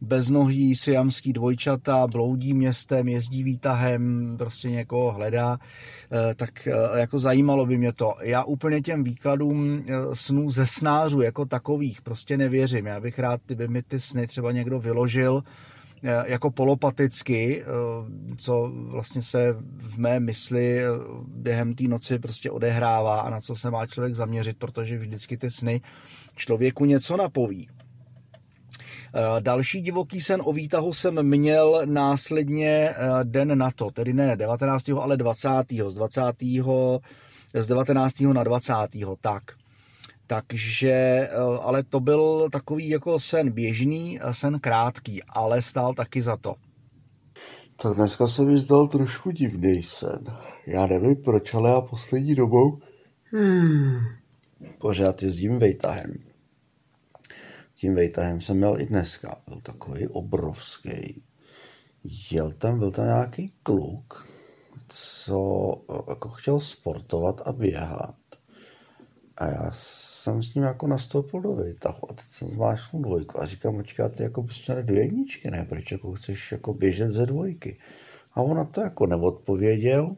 beznohý 0.00 0.76
siamský 0.76 1.32
dvojčata, 1.32 2.06
bloudí 2.06 2.54
městem, 2.54 3.08
jezdí 3.08 3.42
výtahem, 3.42 4.34
prostě 4.38 4.70
někoho 4.70 5.12
hledá, 5.12 5.58
eh, 6.12 6.34
tak 6.34 6.66
eh, 6.66 6.98
jako 6.98 7.18
zajímalo 7.18 7.66
by 7.66 7.78
mě 7.78 7.92
to. 7.92 8.14
Já 8.22 8.44
úplně 8.44 8.80
těm 8.80 9.04
výkladům 9.04 9.84
eh, 9.88 9.92
snů 10.12 10.50
ze 10.50 10.66
snářů 10.66 11.20
jako 11.20 11.46
takových 11.46 12.02
prostě 12.02 12.36
nevěřím. 12.36 12.86
Já 12.86 13.00
bych 13.00 13.18
rád, 13.18 13.40
kdyby 13.46 13.68
mi 13.68 13.82
ty 13.82 14.00
sny 14.00 14.26
třeba 14.26 14.52
někdo 14.52 14.80
vyložil, 14.80 15.42
jako 16.26 16.50
polopaticky, 16.50 17.64
co 18.38 18.72
vlastně 18.74 19.22
se 19.22 19.56
v 19.78 19.98
mé 19.98 20.20
mysli 20.20 20.80
během 21.28 21.74
té 21.74 21.84
noci 21.84 22.18
prostě 22.18 22.50
odehrává 22.50 23.20
a 23.20 23.30
na 23.30 23.40
co 23.40 23.54
se 23.54 23.70
má 23.70 23.86
člověk 23.86 24.14
zaměřit, 24.14 24.58
protože 24.58 24.98
vždycky 24.98 25.36
ty 25.36 25.50
sny 25.50 25.80
člověku 26.36 26.84
něco 26.84 27.16
napoví. 27.16 27.68
Eh, 29.14 29.40
další 29.40 29.80
divoký 29.80 30.20
sen 30.20 30.42
o 30.44 30.52
výtahu 30.52 30.92
jsem 30.92 31.22
měl 31.22 31.82
následně 31.84 32.90
eh, 32.90 32.94
den 33.24 33.58
na 33.58 33.70
to, 33.70 33.90
tedy 33.90 34.12
ne 34.12 34.36
19. 34.36 34.88
ale 34.88 35.16
20. 35.16 35.48
z 35.88 35.94
20. 35.94 36.22
z 37.54 37.66
19. 37.66 38.20
na 38.20 38.44
20. 38.44 38.72
tak. 39.20 39.42
Takže, 40.26 40.90
eh, 40.90 41.28
ale 41.62 41.82
to 41.82 42.00
byl 42.00 42.48
takový 42.52 42.88
jako 42.88 43.20
sen 43.20 43.52
běžný, 43.52 44.18
sen 44.30 44.60
krátký, 44.60 45.22
ale 45.28 45.62
stál 45.62 45.94
taky 45.94 46.22
za 46.22 46.36
to. 46.36 46.54
Tak 47.82 47.94
dneska 47.94 48.26
se 48.26 48.42
mi 48.42 48.56
zdal 48.56 48.88
trošku 48.88 49.30
divný 49.30 49.82
sen. 49.82 50.24
Já 50.66 50.86
nevím 50.86 51.16
proč, 51.16 51.54
ale 51.54 51.70
já 51.70 51.80
poslední 51.80 52.34
dobou 52.34 52.78
hmm, 53.24 53.98
pořád 54.78 55.22
jezdím 55.22 55.58
vejtahem 55.58 56.25
tím 57.86 57.94
vejtahem 57.94 58.40
jsem 58.40 58.56
měl 58.56 58.80
i 58.80 58.86
dneska. 58.86 59.36
Byl 59.48 59.60
takový 59.60 60.08
obrovský. 60.08 61.22
Jel 62.30 62.52
tam, 62.52 62.78
byl 62.78 62.90
tam 62.90 63.04
nějaký 63.04 63.52
kluk, 63.62 64.28
co 64.88 65.72
jako 66.08 66.28
chtěl 66.28 66.60
sportovat 66.60 67.42
a 67.44 67.52
běhat. 67.52 68.16
A 69.36 69.46
já 69.46 69.70
jsem 69.72 70.42
s 70.42 70.54
ním 70.54 70.64
jako 70.64 70.86
nastoupil 70.86 71.40
do 71.40 71.56
výtahu 71.56 72.10
a 72.10 72.14
teď 72.14 72.26
jsem 72.26 72.48
zmášnul 72.48 73.02
dvojku 73.02 73.42
a 73.42 73.46
říkám, 73.46 73.76
očká, 73.76 74.08
ty 74.08 74.22
jako 74.22 74.42
bys 74.42 74.66
měl 74.66 74.82
dvě 74.82 75.02
jedničky, 75.02 75.50
ne? 75.50 75.66
Proč 75.68 75.92
jako 75.92 76.12
chceš 76.12 76.52
jako 76.52 76.74
běžet 76.74 77.08
ze 77.08 77.26
dvojky? 77.26 77.78
A 78.32 78.42
ona 78.42 78.64
to 78.64 78.80
jako 78.80 79.06
neodpověděl 79.06 80.16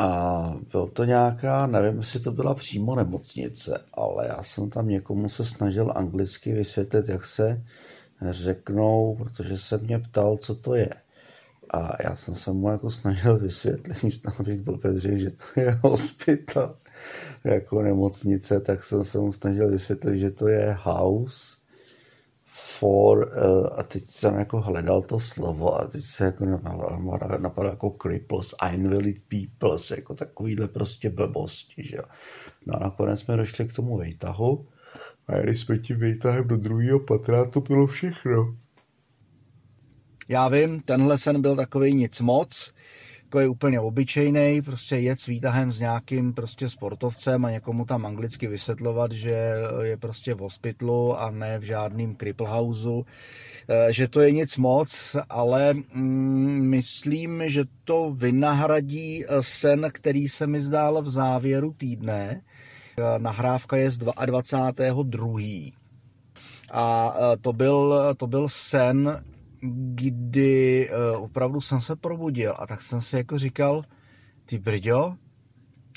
a 0.00 0.54
byl 0.72 0.88
to 0.88 1.04
nějaká, 1.04 1.66
nevím, 1.66 1.98
jestli 1.98 2.20
to 2.20 2.32
byla 2.32 2.54
přímo 2.54 2.96
nemocnice, 2.96 3.84
ale 3.94 4.26
já 4.26 4.42
jsem 4.42 4.70
tam 4.70 4.88
někomu 4.88 5.28
se 5.28 5.44
snažil 5.44 5.92
anglicky 5.94 6.52
vysvětlit, 6.52 7.08
jak 7.08 7.26
se 7.26 7.62
řeknou, 8.30 9.14
protože 9.14 9.58
se 9.58 9.78
mě 9.78 9.98
ptal, 9.98 10.36
co 10.36 10.54
to 10.54 10.74
je. 10.74 10.90
A 11.74 12.02
já 12.02 12.16
jsem 12.16 12.34
se 12.34 12.52
mu 12.52 12.70
jako 12.70 12.90
snažil 12.90 13.38
vysvětlit, 13.38 14.02
místo 14.02 14.30
abych 14.38 14.60
byl 14.60 14.78
Pedři, 14.78 15.18
že 15.18 15.30
to 15.30 15.60
je 15.60 15.78
hospital 15.82 16.74
jako 17.44 17.82
nemocnice, 17.82 18.60
tak 18.60 18.84
jsem 18.84 19.04
se 19.04 19.18
mu 19.18 19.32
snažil 19.32 19.70
vysvětlit, 19.70 20.18
že 20.18 20.30
to 20.30 20.48
je 20.48 20.78
house 20.82 21.59
for, 22.52 23.18
uh, 23.18 23.68
a 23.78 23.82
teď 23.82 24.04
jsem 24.10 24.34
jako 24.34 24.60
hledal 24.60 25.02
to 25.02 25.20
slovo 25.20 25.74
a 25.74 25.86
teď 25.86 26.00
se 26.00 26.24
jako 26.24 26.46
napadlo 27.38 27.70
jako 27.70 27.90
cripples, 27.90 28.54
invalid 28.74 29.24
peoples, 29.28 29.90
jako 29.90 30.14
takovýhle 30.14 30.68
prostě 30.68 31.10
blbosti, 31.10 31.82
že 31.84 31.96
jo. 31.96 32.02
No 32.66 32.76
a 32.76 32.78
nakonec 32.78 33.20
jsme 33.20 33.36
došli 33.36 33.68
k 33.68 33.72
tomu 33.72 33.96
vejtahu 33.96 34.66
a 35.26 35.36
jeli 35.36 35.56
jsme 35.56 35.78
tím 35.78 35.98
vejtahem 35.98 36.48
do 36.48 36.56
druhého 36.56 37.00
patra, 37.00 37.44
to 37.44 37.60
bylo 37.60 37.86
všechno. 37.86 38.56
Já 40.28 40.48
vím, 40.48 40.80
tenhle 40.80 41.18
sen 41.18 41.42
byl 41.42 41.56
takový 41.56 41.94
nic 41.94 42.20
moc, 42.20 42.72
takový 43.30 43.48
úplně 43.48 43.80
obyčejný, 43.80 44.62
prostě 44.62 44.96
jet 44.96 45.20
s 45.20 45.26
výtahem 45.26 45.72
s 45.72 45.78
nějakým 45.78 46.32
prostě 46.32 46.68
sportovcem 46.68 47.44
a 47.44 47.50
někomu 47.50 47.84
tam 47.84 48.06
anglicky 48.06 48.46
vysvětlovat, 48.46 49.12
že 49.12 49.54
je 49.82 49.96
prostě 49.96 50.34
v 50.34 50.38
hospitlu 50.38 51.20
a 51.20 51.30
ne 51.30 51.58
v 51.58 51.62
žádným 51.62 52.16
houseu, 52.46 53.06
eh, 53.68 53.92
že 53.92 54.08
to 54.08 54.20
je 54.20 54.32
nic 54.32 54.56
moc, 54.56 55.16
ale 55.28 55.74
mm, 55.74 56.68
myslím, 56.68 57.42
že 57.46 57.64
to 57.84 58.10
vynahradí 58.10 59.24
eh, 59.24 59.42
sen, 59.42 59.88
který 59.92 60.28
se 60.28 60.46
mi 60.46 60.60
zdál 60.60 61.02
v 61.02 61.08
závěru 61.08 61.74
týdne. 61.76 62.42
Eh, 62.98 63.18
nahrávka 63.18 63.76
je 63.76 63.90
z 63.90 63.98
22. 63.98 65.40
A 66.72 67.14
to 67.40 67.52
byl, 67.52 68.14
to 68.16 68.26
byl 68.26 68.48
sen, 68.48 69.22
kdy 69.60 70.90
uh, 70.90 71.24
opravdu 71.24 71.60
jsem 71.60 71.80
se 71.80 71.96
probudil 71.96 72.54
a 72.58 72.66
tak 72.66 72.82
jsem 72.82 73.00
si 73.00 73.16
jako 73.16 73.38
říkal, 73.38 73.82
ty 74.44 74.58
brďo, 74.58 75.14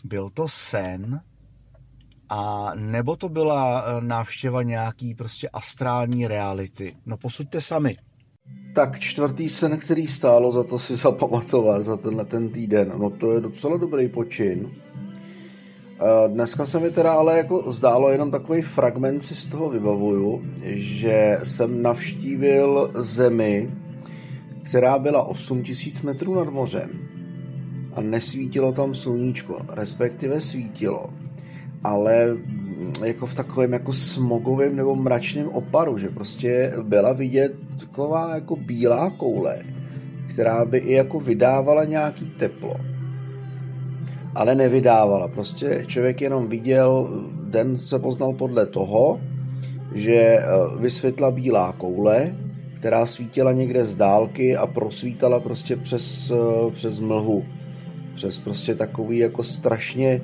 byl 0.06 0.30
to 0.30 0.48
sen, 0.48 1.22
a 2.30 2.72
nebo 2.76 3.16
to 3.16 3.30
byla 3.30 3.84
uh, 3.84 4.04
návštěva 4.04 4.64
nějaký 4.64 5.16
prostě 5.16 5.50
astrální 5.50 6.28
reality. 6.28 6.96
No 7.06 7.18
posuďte 7.18 7.62
sami. 7.62 7.98
Tak 8.76 9.00
čtvrtý 9.00 9.50
sen, 9.50 9.78
který 9.78 10.08
stálo 10.08 10.52
za 10.52 10.64
to 10.64 10.80
si 10.80 10.96
zapamatovat 10.96 11.84
za 11.84 11.98
tenhle 11.98 12.26
ten 12.26 12.50
týden, 12.50 12.94
no 12.98 13.10
to 13.10 13.34
je 13.34 13.42
docela 13.42 13.78
dobrý 13.78 14.10
počin. 14.10 14.72
Dneska 16.28 16.66
se 16.66 16.80
mi 16.80 16.92
teda 16.92 17.14
ale 17.14 17.38
jako 17.38 17.72
zdálo 17.72 18.10
jenom 18.10 18.32
takový 18.32 18.62
fragment 18.62 19.24
si 19.24 19.36
z 19.36 19.48
toho 19.48 19.70
vybavuju, 19.70 20.42
že 20.66 21.40
jsem 21.44 21.82
navštívil 21.82 22.92
zemi, 22.96 23.70
která 24.64 25.00
byla 25.00 25.24
8000 25.24 26.02
metrů 26.02 26.36
nad 26.36 26.50
mořem 26.50 26.90
a 27.96 28.02
nesvítilo 28.02 28.72
tam 28.72 28.96
sluníčko, 28.96 29.60
respektive 29.70 30.42
svítilo, 30.42 31.06
ale 31.84 32.38
jako 33.06 33.26
v 33.26 33.36
takovém 33.36 33.74
jako 33.74 33.94
smogovém 33.94 34.76
nebo 34.76 34.96
mračném 34.96 35.48
oparu, 35.48 35.98
že 35.98 36.10
prostě 36.10 36.74
byla 36.84 37.14
vidět 37.14 37.54
taková 37.80 38.36
jako 38.36 38.56
bílá 38.56 39.10
koule, 39.10 39.58
která 40.30 40.66
by 40.66 40.78
i 40.78 40.94
jako 40.94 41.20
vydávala 41.20 41.84
nějaký 41.84 42.30
teplo. 42.30 42.93
Ale 44.36 44.56
nevydávala. 44.56 45.28
Prostě 45.28 45.84
člověk 45.88 46.22
jenom 46.22 46.48
viděl, 46.48 47.10
den 47.44 47.78
se 47.78 48.00
poznal 48.00 48.34
podle 48.34 48.66
toho, 48.66 49.22
že 49.94 50.14
eh, 50.14 50.44
vysvětla 50.80 51.32
bílá 51.32 51.72
koule, 51.72 52.36
která 52.74 53.06
svítila 53.06 53.52
někde 53.52 53.86
z 53.86 53.96
dálky 53.96 54.58
a 54.58 54.68
prosvítala 54.68 55.40
prostě 55.40 55.76
přes, 55.76 56.32
eh, 56.32 56.72
přes 56.72 57.00
mlhu. 57.00 57.46
Přes 58.16 58.40
prostě 58.40 58.76
takový 58.76 59.18
jako 59.18 59.44
strašně, 59.44 60.22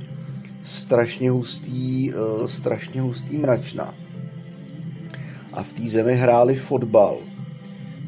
strašně 0.63 1.31
hustý, 1.31 2.11
eh, 2.11 2.47
strašně 2.47 3.01
hustý 3.01 3.37
mračna. 3.37 3.95
A 5.53 5.63
v 5.63 5.73
té 5.73 5.89
zemi 5.89 6.15
hráli 6.15 6.55
fotbal. 6.55 7.17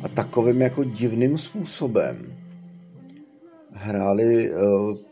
A 0.04 0.08
takovým 0.08 0.62
jako 0.62 0.84
divným 0.84 1.38
způsobem. 1.38 2.18
Hráli 3.74 4.52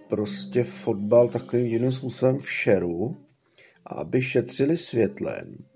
prostě 0.09 0.63
fotbal 0.63 1.27
takovým 1.27 1.69
divným 1.69 1.91
způsobem 1.91 2.39
v 2.39 2.51
šeru, 2.51 3.17
aby 3.85 4.21
šetřili 4.21 4.77
světlem 4.77 5.69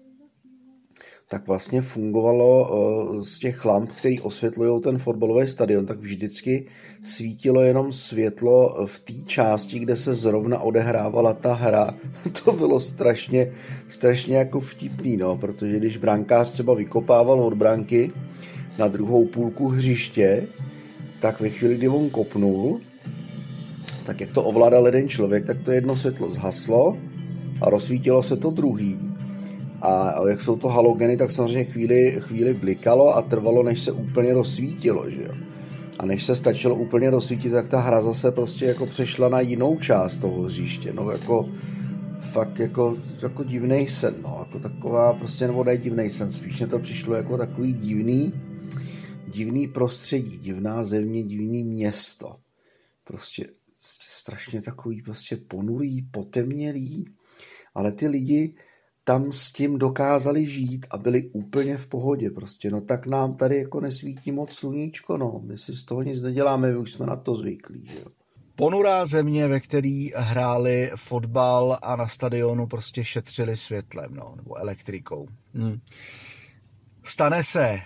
tak 1.34 1.48
vlastně 1.48 1.82
fungovalo 1.82 2.50
eh, 2.70 3.24
z 3.24 3.40
těch 3.40 3.66
lamp, 3.66 3.92
které 3.92 4.16
osvětlují 4.22 4.82
ten 4.82 4.98
fotbalový 4.98 5.48
stadion, 5.48 5.86
tak 5.86 6.00
vždycky 6.00 6.68
svítilo 7.04 7.62
jenom 7.62 7.94
světlo 7.94 8.86
v 8.86 9.00
té 9.00 9.14
části, 9.14 9.80
kde 9.80 9.96
se 9.96 10.14
zrovna 10.14 10.60
odehrávala 10.60 11.34
ta 11.34 11.54
hra. 11.54 11.98
to 12.44 12.52
bylo 12.52 12.80
strašně, 12.80 13.54
strašně 13.90 14.38
jako 14.38 14.60
vtipný, 14.60 15.18
no, 15.18 15.38
protože 15.38 15.78
když 15.78 15.98
brankář 15.98 16.52
třeba 16.52 16.74
vykopával 16.74 17.42
od 17.42 17.54
branky 17.54 18.12
na 18.78 18.88
druhou 18.88 19.26
půlku 19.26 19.68
hřiště, 19.68 20.48
tak 21.20 21.42
ve 21.42 21.50
chvíli, 21.50 21.76
kdy 21.76 21.88
on 21.88 22.10
kopnul, 22.10 22.82
tak 24.06 24.22
jak 24.22 24.32
to 24.32 24.44
ovládal 24.44 24.86
jeden 24.86 25.10
člověk, 25.10 25.46
tak 25.46 25.62
to 25.62 25.72
jedno 25.72 25.98
světlo 25.98 26.30
zhaslo 26.30 26.98
a 27.62 27.70
rozsvítilo 27.70 28.24
se 28.24 28.38
to 28.38 28.52
druhý 28.52 29.14
a 29.84 30.16
jak 30.30 30.42
jsou 30.42 30.56
to 30.56 30.68
halogeny, 30.68 31.18
tak 31.18 31.32
samozřejmě 31.32 31.64
chvíli, 31.64 32.16
chvíli 32.20 32.54
blikalo 32.54 33.16
a 33.16 33.22
trvalo, 33.22 33.64
než 33.64 33.82
se 33.82 33.92
úplně 33.92 34.34
rozsvítilo, 34.34 35.10
že 35.10 35.24
jo. 35.24 35.34
A 36.00 36.06
než 36.06 36.24
se 36.24 36.36
stačilo 36.36 36.76
úplně 36.76 37.10
rozsvítit, 37.10 37.52
tak 37.52 37.68
ta 37.68 37.80
hra 37.80 38.02
zase 38.02 38.32
prostě 38.32 38.66
jako 38.66 38.86
přešla 38.86 39.30
na 39.30 39.40
jinou 39.40 39.78
část 39.80 40.18
toho 40.18 40.42
hřiště, 40.42 40.94
no 40.94 41.12
jako 41.12 41.50
fakt 42.20 42.60
jako, 42.60 42.98
jako 43.22 43.44
divný 43.44 43.88
sen, 43.88 44.16
no, 44.24 44.36
jako 44.40 44.60
taková 44.60 45.14
prostě, 45.14 45.48
nebo 45.48 45.64
ne 45.64 45.78
divný 45.78 46.10
sen, 46.10 46.32
spíš 46.32 46.60
mě 46.60 46.68
to 46.68 46.80
přišlo 46.80 47.16
jako 47.16 47.38
takový 47.38 47.74
divný, 47.74 48.34
divný 49.28 49.68
prostředí, 49.68 50.38
divná 50.38 50.84
země, 50.84 51.24
divný 51.24 51.64
město. 51.64 52.36
Prostě 53.04 53.46
strašně 53.84 54.62
takový 54.62 55.02
prostě 55.02 55.38
ponurý, 55.38 56.02
potemnělý, 56.02 57.06
ale 57.76 57.92
ty 57.92 58.08
lidi, 58.08 58.56
tam 59.04 59.32
s 59.32 59.52
tím 59.52 59.78
dokázali 59.78 60.46
žít 60.46 60.86
a 60.90 60.98
byli 60.98 61.30
úplně 61.34 61.78
v 61.78 61.88
pohodě 61.88 62.30
prostě. 62.30 62.72
No 62.72 62.82
tak 62.82 63.08
nám 63.08 63.36
tady 63.36 63.58
jako 63.58 63.80
nesvítí 63.80 64.32
moc 64.32 64.52
sluníčko, 64.52 65.18
no. 65.18 65.42
My 65.44 65.58
si 65.58 65.76
z 65.76 65.86
toho 65.86 66.04
nic 66.04 66.22
neděláme, 66.22 66.72
my 66.72 66.78
už 66.78 66.92
jsme 66.92 67.06
na 67.06 67.16
to 67.16 67.36
zvyklí, 67.36 67.86
že 67.86 68.00
jo. 68.00 68.06
Ponurá 68.56 69.06
země, 69.06 69.48
ve 69.48 69.60
který 69.60 70.12
hráli 70.16 70.92
fotbal 70.96 71.78
a 71.82 71.96
na 71.96 72.08
stadionu 72.08 72.68
prostě 72.68 73.04
šetřili 73.04 73.58
světlem, 73.58 74.14
no, 74.14 74.34
nebo 74.36 74.56
elektrikou. 74.56 75.28
Hmm. 75.54 75.80
Stane 77.04 77.44
se. 77.44 77.70
Eh, 77.70 77.82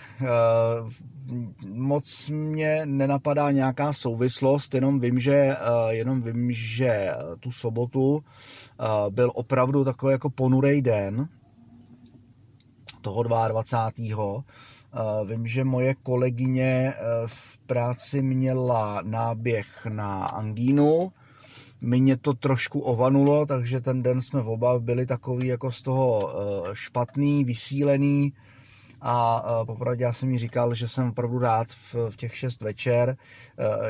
moc 1.65 2.29
mě 2.29 2.81
nenapadá 2.85 3.51
nějaká 3.51 3.93
souvislost, 3.93 4.73
jenom 4.73 4.99
vím, 4.99 5.19
že, 5.19 5.33
eh, 5.33 5.57
jenom 5.89 6.21
vím, 6.21 6.51
že 6.51 7.09
tu 7.39 7.51
sobotu 7.51 8.19
byl 9.09 9.31
opravdu 9.35 9.83
takový 9.83 10.11
jako 10.11 10.29
ponurej 10.29 10.81
den 10.81 11.27
toho 13.01 13.23
22. 13.23 14.43
Vím, 15.25 15.47
že 15.47 15.63
moje 15.63 15.95
kolegyně 16.03 16.93
v 17.25 17.57
práci 17.57 18.21
měla 18.21 19.01
náběh 19.01 19.85
na 19.89 20.25
angínu, 20.25 21.11
mě 21.81 22.17
to 22.17 22.33
trošku 22.33 22.79
ovanulo, 22.79 23.45
takže 23.45 23.81
ten 23.81 24.03
den 24.03 24.21
jsme 24.21 24.41
oba 24.41 24.79
byli 24.79 25.05
takový 25.05 25.47
jako 25.47 25.71
z 25.71 25.81
toho 25.81 26.33
špatný, 26.73 27.45
vysílený 27.45 28.33
a 29.01 29.45
e, 29.61 29.65
popravdě 29.65 30.03
já 30.03 30.13
jsem 30.13 30.31
jí 30.31 30.37
říkal, 30.37 30.73
že 30.73 30.87
jsem 30.87 31.09
opravdu 31.09 31.39
rád 31.39 31.67
v, 31.67 31.95
v 32.09 32.15
těch 32.15 32.37
6 32.37 32.61
večer, 32.61 33.17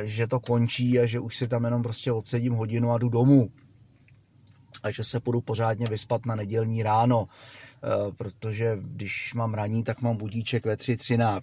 že 0.04 0.28
to 0.28 0.40
končí 0.40 1.00
a 1.00 1.06
že 1.06 1.20
už 1.20 1.38
si 1.38 1.48
tam 1.48 1.64
jenom 1.64 1.84
prostě 1.84 2.12
odsedím 2.12 2.54
hodinu 2.54 2.92
a 2.92 2.98
jdu 2.98 3.10
domů 3.10 3.50
a 4.84 4.92
že 4.92 5.04
se 5.04 5.20
půjdu 5.20 5.42
pořádně 5.42 5.88
vyspat 5.88 6.26
na 6.26 6.36
nedělní 6.36 6.84
ráno, 6.84 7.26
eh, 7.28 7.88
protože 8.18 8.78
když 8.82 9.34
mám 9.34 9.54
raní, 9.54 9.84
tak 9.84 10.02
mám 10.02 10.18
budíček 10.18 10.66
ve 10.66 10.76
3.13. 10.76 11.42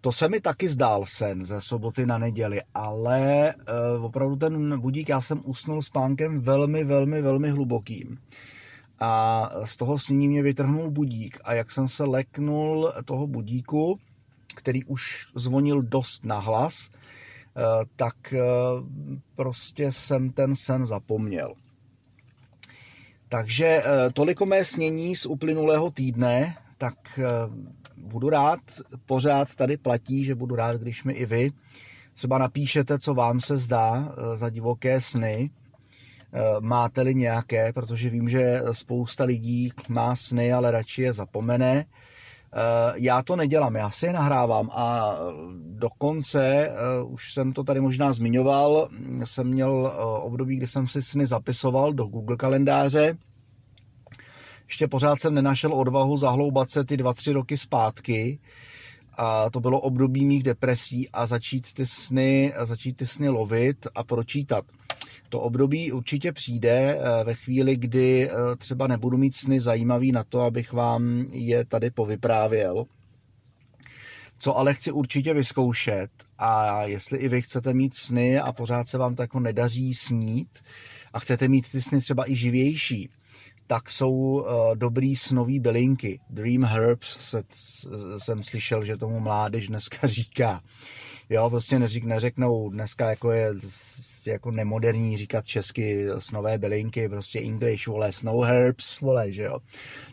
To 0.00 0.12
se 0.12 0.28
mi 0.28 0.40
taky 0.40 0.68
zdál 0.68 1.04
sen 1.06 1.44
ze 1.44 1.60
soboty 1.60 2.06
na 2.06 2.18
neděli, 2.18 2.60
ale 2.74 3.54
opravdu 4.00 4.36
ten 4.36 4.80
budík, 4.80 5.08
já 5.08 5.20
jsem 5.20 5.40
usnul 5.44 5.82
spánkem 5.82 6.40
velmi, 6.40 6.84
velmi, 6.84 7.22
velmi 7.22 7.50
hlubokým. 7.50 8.18
A 9.02 9.50
z 9.64 9.76
toho 9.76 9.98
snění 9.98 10.28
mě 10.28 10.42
vytrhnul 10.42 10.90
budík. 10.90 11.38
A 11.44 11.54
jak 11.54 11.70
jsem 11.70 11.88
se 11.88 12.04
leknul 12.04 12.92
toho 13.04 13.26
budíku, 13.26 13.98
který 14.54 14.84
už 14.84 15.26
zvonil 15.34 15.82
dost 15.82 16.24
nahlas, 16.24 16.88
uh, 16.88 17.62
tak 17.96 18.14
uh, 18.32 18.86
prostě 19.34 19.92
jsem 19.92 20.30
ten 20.30 20.56
sen 20.56 20.86
zapomněl. 20.86 21.54
Takže 23.32 23.66
eh, 23.66 24.10
toliko 24.12 24.46
mé 24.46 24.64
snění 24.64 25.16
z 25.16 25.26
uplynulého 25.26 25.90
týdne, 25.90 26.56
tak 26.78 27.18
eh, 27.18 27.24
budu 28.04 28.30
rád, 28.30 28.60
pořád 29.06 29.54
tady 29.54 29.76
platí, 29.76 30.24
že 30.24 30.34
budu 30.34 30.54
rád, 30.54 30.76
když 30.76 31.04
mi 31.04 31.12
i 31.12 31.26
vy 31.26 31.50
třeba 32.14 32.38
napíšete, 32.38 32.98
co 32.98 33.14
vám 33.14 33.40
se 33.40 33.56
zdá 33.58 34.08
eh, 34.08 34.38
za 34.38 34.50
divoké 34.50 35.00
sny, 35.00 35.50
máte-li 36.60 37.14
nějaké, 37.14 37.72
protože 37.72 38.10
vím, 38.10 38.28
že 38.28 38.62
spousta 38.72 39.24
lidí 39.24 39.72
má 39.88 40.16
sny, 40.16 40.52
ale 40.52 40.70
radši 40.70 41.02
je 41.02 41.12
zapomene. 41.12 41.84
Já 42.94 43.22
to 43.22 43.36
nedělám, 43.36 43.74
já 43.74 43.90
si 43.90 44.06
je 44.06 44.12
nahrávám 44.12 44.70
a 44.72 45.14
dokonce, 45.56 46.70
už 47.06 47.32
jsem 47.32 47.52
to 47.52 47.64
tady 47.64 47.80
možná 47.80 48.12
zmiňoval, 48.12 48.88
jsem 49.24 49.46
měl 49.46 49.92
období, 50.22 50.56
kdy 50.56 50.66
jsem 50.66 50.86
si 50.86 51.02
sny 51.02 51.26
zapisoval 51.26 51.92
do 51.92 52.04
Google 52.04 52.36
kalendáře. 52.36 53.16
Ještě 54.68 54.88
pořád 54.88 55.16
jsem 55.20 55.34
nenašel 55.34 55.74
odvahu 55.74 56.16
zahloubat 56.16 56.70
se 56.70 56.84
ty 56.84 56.96
dva, 56.96 57.14
tři 57.14 57.32
roky 57.32 57.56
zpátky, 57.56 58.38
a 59.16 59.50
to 59.50 59.60
bylo 59.60 59.80
období 59.80 60.24
mých 60.24 60.42
depresí 60.42 61.08
a 61.12 61.26
začít 61.26 61.72
ty 61.72 61.86
sny, 61.86 62.52
začít 62.62 62.96
ty 62.96 63.06
sny 63.06 63.28
lovit 63.28 63.86
a 63.94 64.04
pročítat. 64.04 64.64
To 65.32 65.40
období 65.40 65.92
určitě 65.92 66.32
přijde 66.32 66.98
eh, 66.98 67.24
ve 67.24 67.34
chvíli, 67.34 67.76
kdy 67.76 68.30
eh, 68.30 68.56
třeba 68.56 68.86
nebudu 68.86 69.18
mít 69.18 69.36
sny 69.36 69.60
zajímavý 69.60 70.12
na 70.12 70.24
to, 70.24 70.40
abych 70.40 70.72
vám 70.72 71.26
je 71.32 71.64
tady 71.64 71.90
povyprávěl. 71.90 72.84
Co 74.38 74.58
ale 74.58 74.74
chci 74.74 74.92
určitě 74.92 75.34
vyzkoušet 75.34 76.10
a 76.38 76.82
jestli 76.84 77.18
i 77.18 77.28
vy 77.28 77.42
chcete 77.42 77.74
mít 77.74 77.94
sny 77.94 78.38
a 78.38 78.52
pořád 78.52 78.88
se 78.88 78.98
vám 78.98 79.14
to 79.14 79.22
jako 79.22 79.40
nedaří 79.40 79.94
snít 79.94 80.48
a 81.12 81.18
chcete 81.18 81.48
mít 81.48 81.70
ty 81.72 81.80
sny 81.80 82.00
třeba 82.00 82.30
i 82.30 82.34
živější, 82.34 83.08
tak 83.66 83.90
jsou 83.90 84.12
uh, 84.12 84.44
dobrý 84.74 85.16
snový 85.16 85.60
bylinky. 85.60 86.20
Dream 86.30 86.64
Herbs 86.64 87.16
se, 87.20 87.42
jsem 88.18 88.42
slyšel, 88.42 88.84
že 88.84 88.96
tomu 88.96 89.20
mládež 89.20 89.68
dneska 89.68 89.96
říká. 90.08 90.60
Jo, 91.32 91.50
prostě 91.50 91.78
neřík, 91.78 92.04
neřeknou 92.04 92.70
dneska 92.70 93.10
jako 93.10 93.32
je 93.32 93.50
jako 94.26 94.50
nemoderní 94.50 95.16
říkat 95.16 95.46
česky 95.46 96.06
snové 96.18 96.58
bylinky, 96.58 97.08
prostě 97.08 97.40
English, 97.40 97.86
vole, 97.86 98.12
snow 98.12 98.44
herbs, 98.44 99.00
vole, 99.00 99.32
že 99.32 99.42
jo. 99.42 99.58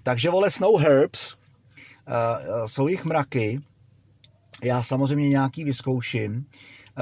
Takže 0.04 0.30
vole, 0.30 0.52
snow 0.52 0.82
herbs, 0.82 1.34
uh, 1.34 2.66
jsou 2.66 2.88
jich 2.88 3.06
mraky, 3.06 3.62
já 4.64 4.84
samozřejmě 4.84 5.30
nějaký 5.30 5.64
vyzkouším, 5.64 6.46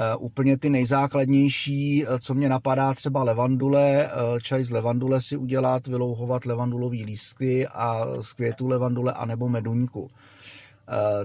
Eh, 0.00 0.16
úplně 0.16 0.58
ty 0.58 0.70
nejzákladnější, 0.70 2.04
co 2.20 2.34
mě 2.34 2.48
napadá, 2.48 2.94
třeba 2.94 3.22
levandule, 3.22 4.06
eh, 4.06 4.10
čaj 4.42 4.64
z 4.64 4.70
levandule 4.70 5.20
si 5.20 5.36
udělat, 5.36 5.86
vylouhovat 5.86 6.46
levandulový 6.46 7.04
lístky 7.04 7.66
a 7.66 8.06
z 8.20 8.32
květu 8.32 8.68
levandule 8.68 9.12
anebo 9.12 9.48
meduňku. 9.48 10.10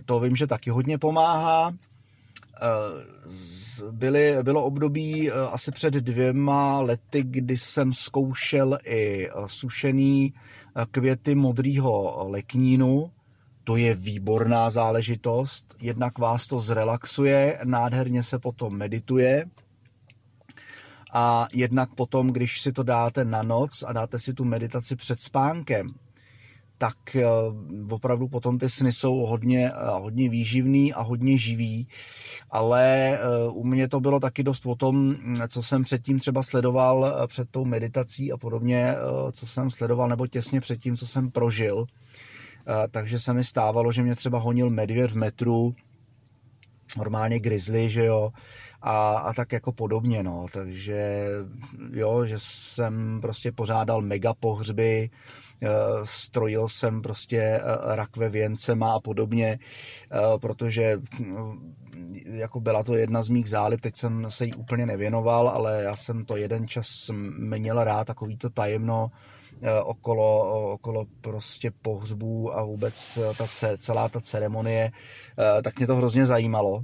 To 0.05 0.19
vím, 0.19 0.35
že 0.35 0.47
taky 0.47 0.69
hodně 0.69 0.97
pomáhá. 0.97 1.73
Byly, 3.91 4.37
bylo 4.43 4.63
období 4.63 5.31
asi 5.31 5.71
před 5.71 5.93
dvěma 5.93 6.81
lety, 6.81 7.23
kdy 7.23 7.57
jsem 7.57 7.93
zkoušel 7.93 8.77
i 8.85 9.29
sušený 9.45 10.33
květy 10.91 11.35
modrýho 11.35 12.25
leknínu. 12.29 13.11
To 13.63 13.77
je 13.77 13.95
výborná 13.95 14.69
záležitost, 14.69 15.75
jednak 15.81 16.19
vás 16.19 16.47
to 16.47 16.59
zrelaxuje, 16.59 17.59
nádherně 17.63 18.23
se 18.23 18.39
potom 18.39 18.77
medituje 18.77 19.45
a 21.13 21.47
jednak 21.53 21.93
potom, 21.95 22.27
když 22.27 22.61
si 22.61 22.71
to 22.71 22.83
dáte 22.83 23.25
na 23.25 23.43
noc 23.43 23.83
a 23.87 23.93
dáte 23.93 24.19
si 24.19 24.33
tu 24.33 24.45
meditaci 24.45 24.95
před 24.95 25.21
spánkem, 25.21 25.87
tak 26.77 27.15
eh, 27.15 27.25
opravdu 27.89 28.27
potom 28.27 28.57
ty 28.57 28.69
sny 28.69 28.93
jsou 28.93 29.15
hodně, 29.15 29.71
eh, 29.71 29.73
hodně 29.89 30.29
výživný 30.29 30.93
a 30.93 31.01
hodně 31.01 31.37
živý, 31.37 31.87
ale 32.51 33.09
eh, 33.17 33.19
u 33.49 33.63
mě 33.63 33.87
to 33.87 33.99
bylo 33.99 34.19
taky 34.19 34.43
dost 34.43 34.65
o 34.65 34.75
tom, 34.75 35.15
co 35.47 35.63
jsem 35.63 35.83
předtím 35.83 36.19
třeba 36.19 36.43
sledoval 36.43 37.27
před 37.27 37.49
tou 37.51 37.65
meditací 37.65 38.31
a 38.31 38.37
podobně, 38.37 38.95
co 39.31 39.47
jsem 39.47 39.71
sledoval 39.71 40.09
nebo 40.09 40.27
těsně 40.27 40.61
předtím, 40.61 40.97
co 40.97 41.07
jsem 41.07 41.31
prožil. 41.31 41.85
Takže 42.91 43.19
se 43.19 43.33
mi 43.33 43.43
stávalo, 43.43 43.91
že 43.91 44.03
mě 44.03 44.15
třeba 44.15 44.39
honil 44.39 44.69
medvěd 44.69 45.11
v 45.11 45.15
metru, 45.15 45.75
normálně 46.97 47.39
grizzly, 47.39 47.89
že 47.89 48.05
jo, 48.05 48.31
a, 48.83 49.17
a 49.17 49.33
tak 49.33 49.51
jako 49.51 49.71
podobně, 49.71 50.23
no, 50.23 50.45
takže 50.53 51.27
jo, 51.91 52.25
že 52.25 52.35
jsem 52.37 53.21
prostě 53.21 53.51
pořádal 53.51 54.01
mega 54.01 54.33
pohřby, 54.33 55.09
eh, 55.63 55.67
strojil 56.03 56.69
jsem 56.69 57.01
prostě 57.01 57.39
eh, 57.39 57.61
rakve 57.95 58.29
věncema 58.29 58.93
a 58.93 58.99
podobně, 58.99 59.59
eh, 60.11 60.17
protože 60.41 60.97
hm, 61.19 61.73
jako 62.25 62.59
byla 62.59 62.83
to 62.83 62.95
jedna 62.95 63.23
z 63.23 63.29
mých 63.29 63.49
zálib, 63.49 63.81
teď 63.81 63.95
jsem 63.95 64.25
se 64.29 64.45
jí 64.45 64.53
úplně 64.53 64.85
nevěnoval, 64.85 65.49
ale 65.49 65.83
já 65.83 65.95
jsem 65.95 66.25
to 66.25 66.35
jeden 66.37 66.67
čas 66.67 67.09
měl 67.37 67.83
rád, 67.83 68.07
takový 68.07 68.37
to 68.37 68.49
tajemno, 68.49 69.07
okolo, 69.83 70.71
okolo 70.73 71.05
prostě 71.21 71.71
pohřbů 71.81 72.57
a 72.57 72.63
vůbec 72.63 73.19
ta, 73.37 73.47
celá 73.77 74.09
ta 74.09 74.19
ceremonie, 74.19 74.91
tak 75.63 75.77
mě 75.77 75.87
to 75.87 75.95
hrozně 75.95 76.25
zajímalo. 76.25 76.83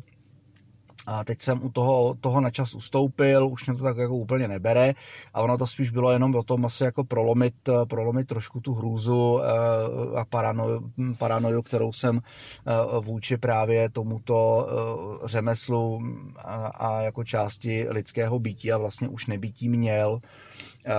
A 1.12 1.24
teď 1.24 1.42
jsem 1.42 1.64
u 1.64 1.70
toho, 1.70 2.16
toho 2.22 2.42
na 2.42 2.50
čas 2.50 2.74
ustoupil, 2.74 3.48
už 3.48 3.66
mě 3.66 3.76
to 3.76 3.84
tak 3.84 3.98
jako 3.98 4.16
úplně 4.16 4.48
nebere 4.48 4.94
a 5.34 5.42
ono 5.42 5.58
to 5.58 5.68
spíš 5.68 5.90
bylo 5.90 6.12
jenom 6.12 6.36
o 6.36 6.44
tom 6.44 6.66
asi 6.66 6.84
jako 6.84 7.04
prolomit, 7.04 7.54
prolomit 7.90 8.28
trošku 8.28 8.60
tu 8.60 8.74
hrůzu 8.74 9.40
eh, 9.40 10.20
a 10.20 10.26
paranoju, 10.26 10.92
paranoju 11.18 11.62
kterou 11.62 11.94
jsem 11.94 12.20
eh, 12.20 12.72
vůči 13.02 13.38
právě 13.38 13.90
tomuto 13.90 14.68
eh, 14.68 15.28
řemeslu 15.28 16.02
a, 16.46 16.68
a 16.68 17.02
jako 17.02 17.24
části 17.24 17.86
lidského 17.90 18.40
bytí 18.40 18.72
a 18.72 18.78
vlastně 18.78 19.08
už 19.08 19.28
nebytí 19.28 19.70
měl. 19.70 20.20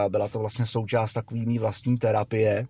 Byla 0.09 0.29
to 0.29 0.39
vlastně 0.39 0.67
součást 0.67 1.13
takový 1.13 1.47
mý 1.47 1.59
vlastní 1.59 1.99
terapie, 1.99 2.67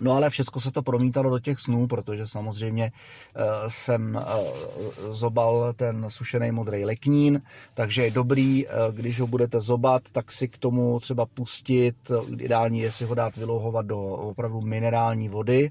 No 0.00 0.12
ale 0.12 0.30
všechno 0.30 0.60
se 0.60 0.70
to 0.70 0.82
promítalo 0.82 1.30
do 1.30 1.38
těch 1.38 1.60
snů, 1.60 1.86
protože 1.86 2.26
samozřejmě 2.26 2.92
uh, 2.92 3.42
jsem 3.68 4.14
uh, 4.14 5.14
zobal 5.14 5.72
ten 5.76 6.06
sušený 6.08 6.50
modrý 6.50 6.84
leknín, 6.84 7.42
takže 7.74 8.04
je 8.04 8.10
dobrý, 8.10 8.66
uh, 8.66 8.72
když 8.94 9.20
ho 9.20 9.26
budete 9.26 9.60
zobat, 9.60 10.02
tak 10.12 10.32
si 10.32 10.48
k 10.48 10.58
tomu 10.58 11.00
třeba 11.00 11.26
pustit, 11.26 11.96
ideální 12.38 12.78
je 12.78 12.92
si 12.92 13.04
ho 13.04 13.14
dát 13.14 13.36
vylouhovat 13.36 13.86
do 13.86 14.00
opravdu 14.02 14.60
minerální 14.60 15.28
vody, 15.28 15.70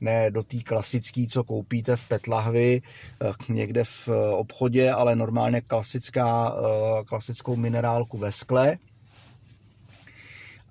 ne 0.00 0.30
do 0.30 0.42
té 0.42 0.58
klasické, 0.58 1.26
co 1.30 1.44
koupíte 1.44 1.96
v 1.96 2.08
petlahvi 2.08 2.82
někde 3.48 3.84
v 3.84 4.08
obchodě, 4.32 4.92
ale 4.92 5.16
normálně 5.16 5.60
klasická, 5.60 6.54
klasickou 7.06 7.56
minerálku 7.56 8.18
ve 8.18 8.32
skle, 8.32 8.78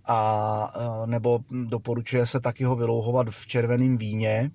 a 0.05 0.73
nebo 1.05 1.39
doporučuje 1.69 2.25
se 2.25 2.39
taky 2.39 2.63
ho 2.63 2.75
vylouhovat 2.75 3.27
v 3.29 3.47
červeném 3.47 3.97
víně, 3.97 4.51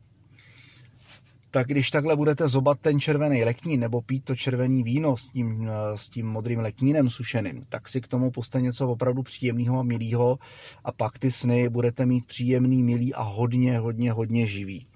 tak 1.56 1.66
když 1.66 1.90
takhle 1.90 2.16
budete 2.16 2.48
zobat 2.48 2.80
ten 2.80 3.00
červený 3.00 3.44
leknín 3.44 3.80
nebo 3.80 4.02
pít 4.02 4.24
to 4.24 4.36
červený 4.36 4.82
víno 4.82 5.16
s 5.16 5.30
tím, 5.30 5.70
s 5.94 6.08
tím 6.08 6.26
modrým 6.26 6.58
leknínem 6.58 7.10
sušeným, 7.10 7.64
tak 7.68 7.88
si 7.88 8.00
k 8.00 8.08
tomu 8.08 8.30
puste 8.30 8.60
něco 8.60 8.88
opravdu 8.88 9.22
příjemného 9.22 9.78
a 9.78 9.82
milého 9.82 10.38
a 10.84 10.92
pak 10.92 11.18
ty 11.18 11.30
sny 11.30 11.68
budete 11.68 12.06
mít 12.06 12.26
příjemný, 12.26 12.82
milý 12.82 13.14
a 13.14 13.22
hodně, 13.22 13.78
hodně, 13.78 14.12
hodně 14.12 14.46
živý. 14.46 14.86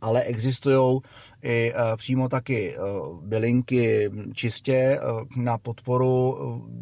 Ale 0.00 0.22
existují 0.22 1.00
i 1.42 1.72
e, 1.72 1.96
přímo 1.96 2.28
taky 2.28 2.74
e, 2.74 2.78
bylinky 3.22 4.10
čistě 4.34 4.74
e, 4.74 4.98
na 5.36 5.58
podporu 5.58 6.38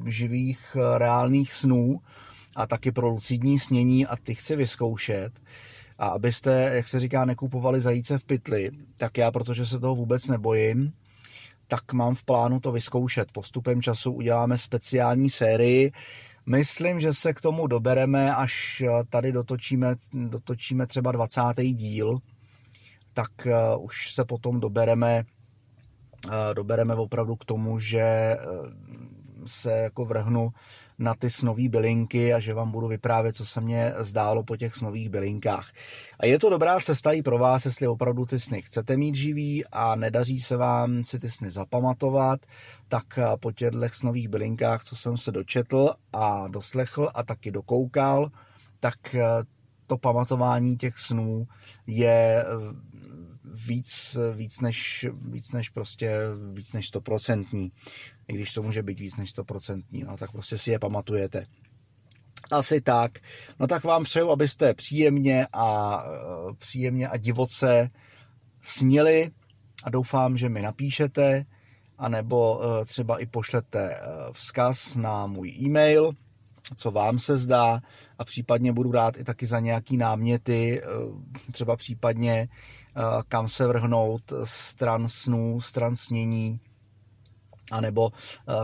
živých 0.07 0.77
reálných 0.99 1.53
snů, 1.53 2.01
a 2.57 2.67
taky 2.67 2.93
pro 2.93 3.09
lucidní 3.09 3.59
snění 3.59 4.07
a 4.07 4.17
ty 4.17 4.35
chci 4.35 4.57
vyzkoušet. 4.57 5.41
A 5.99 6.07
abyste, 6.07 6.71
jak 6.75 6.89
se 6.89 7.01
říká, 7.01 7.25
nekupovali 7.25 7.81
zajíce 7.81 8.19
v 8.19 8.25
pytli, 8.25 8.71
tak 8.97 9.19
já, 9.19 9.31
protože 9.31 9.67
se 9.67 9.79
toho 9.81 9.95
vůbec 9.95 10.27
nebojím, 10.27 10.93
tak 11.69 11.93
mám 11.93 12.15
v 12.15 12.25
plánu 12.25 12.61
to 12.61 12.73
vyzkoušet. 12.73 13.33
Postupem 13.33 13.83
času 13.83 14.13
uděláme 14.13 14.59
speciální 14.59 15.31
sérii. 15.31 15.93
Myslím, 16.47 17.01
že 17.01 17.15
se 17.15 17.33
k 17.33 17.41
tomu 17.41 17.67
dobereme, 17.67 18.35
až 18.35 18.83
tady 19.09 19.33
dotočíme, 19.33 19.95
dotočíme 20.13 20.87
třeba 20.87 21.13
20. 21.13 21.41
díl, 21.63 22.19
tak 23.13 23.31
uh, 23.47 23.85
už 23.85 24.13
se 24.13 24.25
potom 24.25 24.61
dobereme, 24.61 25.25
uh, 26.27 26.33
dobereme 26.55 26.95
opravdu 26.95 27.37
k 27.37 27.45
tomu, 27.45 27.79
že 27.79 28.37
uh, 28.37 28.69
se 29.47 29.73
jako 29.73 30.05
vrhnu 30.05 30.51
na 30.99 31.15
ty 31.15 31.31
snový 31.31 31.69
bylinky 31.69 32.35
a 32.35 32.41
že 32.41 32.55
vám 32.55 32.71
budu 32.71 32.89
vyprávět, 32.89 33.37
co 33.37 33.47
se 33.47 33.61
mně 33.61 33.93
zdálo 33.99 34.43
po 34.43 34.57
těch 34.57 34.75
snových 34.75 35.09
bylinkách. 35.09 35.73
A 36.21 36.27
je 36.27 36.39
to 36.39 36.51
dobrá 36.51 36.81
cesta 36.81 37.13
i 37.13 37.23
pro 37.23 37.39
vás, 37.39 37.65
jestli 37.65 37.87
opravdu 37.87 38.27
ty 38.27 38.41
sny 38.41 38.63
chcete 38.63 38.97
mít 38.97 39.15
živý 39.15 39.65
a 39.73 39.95
nedaří 39.95 40.41
se 40.41 40.57
vám 40.57 41.05
si 41.05 41.19
ty 41.19 41.31
sny 41.31 41.51
zapamatovat, 41.51 42.41
tak 42.89 43.19
po 43.41 43.53
těchto 43.53 43.89
snových 43.89 44.29
bylinkách, 44.29 44.85
co 44.85 44.97
jsem 44.97 45.17
se 45.17 45.33
dočetl 45.33 45.91
a 46.13 46.49
doslechl 46.49 47.09
a 47.15 47.23
taky 47.23 47.51
dokoukal, 47.51 48.31
tak 48.81 49.17
to 49.87 49.99
pamatování 49.99 50.77
těch 50.77 50.99
snů 50.99 51.47
je 51.87 52.45
víc, 53.67 54.19
víc, 54.35 54.61
než, 54.61 55.07
víc 55.13 55.53
než 55.53 55.69
prostě 55.69 56.19
víc 56.53 56.73
než 56.73 56.89
stoprocentní. 56.89 57.73
I 58.29 58.33
když 58.33 58.55
to 58.55 58.63
může 58.63 58.83
být 58.83 58.99
víc 58.99 59.17
než 59.17 59.31
stoprocentní, 59.31 60.05
no, 60.05 60.17
tak 60.17 60.33
prostě 60.33 60.59
si 60.59 60.71
je 60.71 60.79
pamatujete. 60.79 61.47
Asi 62.51 62.81
tak. 62.81 63.19
No 63.61 63.67
tak 63.67 63.85
vám 63.85 64.05
přeju, 64.05 64.31
abyste 64.31 64.75
příjemně 64.75 65.47
a, 65.53 65.99
eh, 66.07 66.55
příjemně 66.59 67.09
a 67.09 67.17
divoce 67.17 67.91
snili 68.61 69.31
a 69.85 69.91
doufám, 69.91 70.37
že 70.37 70.49
mi 70.49 70.63
napíšete, 70.63 71.45
anebo 71.99 72.61
eh, 72.63 72.85
třeba 72.85 73.19
i 73.19 73.27
pošlete 73.27 73.95
eh, 73.95 74.01
vzkaz 74.33 74.97
na 74.97 75.27
můj 75.27 75.51
e-mail, 75.51 76.13
co 76.77 76.91
vám 76.91 77.19
se 77.19 77.37
zdá 77.37 77.81
a 78.19 78.25
případně 78.25 78.73
budu 78.73 78.93
dát 78.93 79.17
i 79.17 79.25
taky 79.25 79.47
za 79.47 79.61
nějaký 79.61 79.97
náměty, 79.97 80.83
třeba 81.53 81.77
případně 81.77 82.49
kam 83.29 83.49
se 83.49 83.67
vrhnout 83.67 84.33
stran 84.45 85.09
snů, 85.09 85.61
stran 85.61 85.97
snění, 85.97 86.61
a 87.71 87.81
nebo 87.81 88.11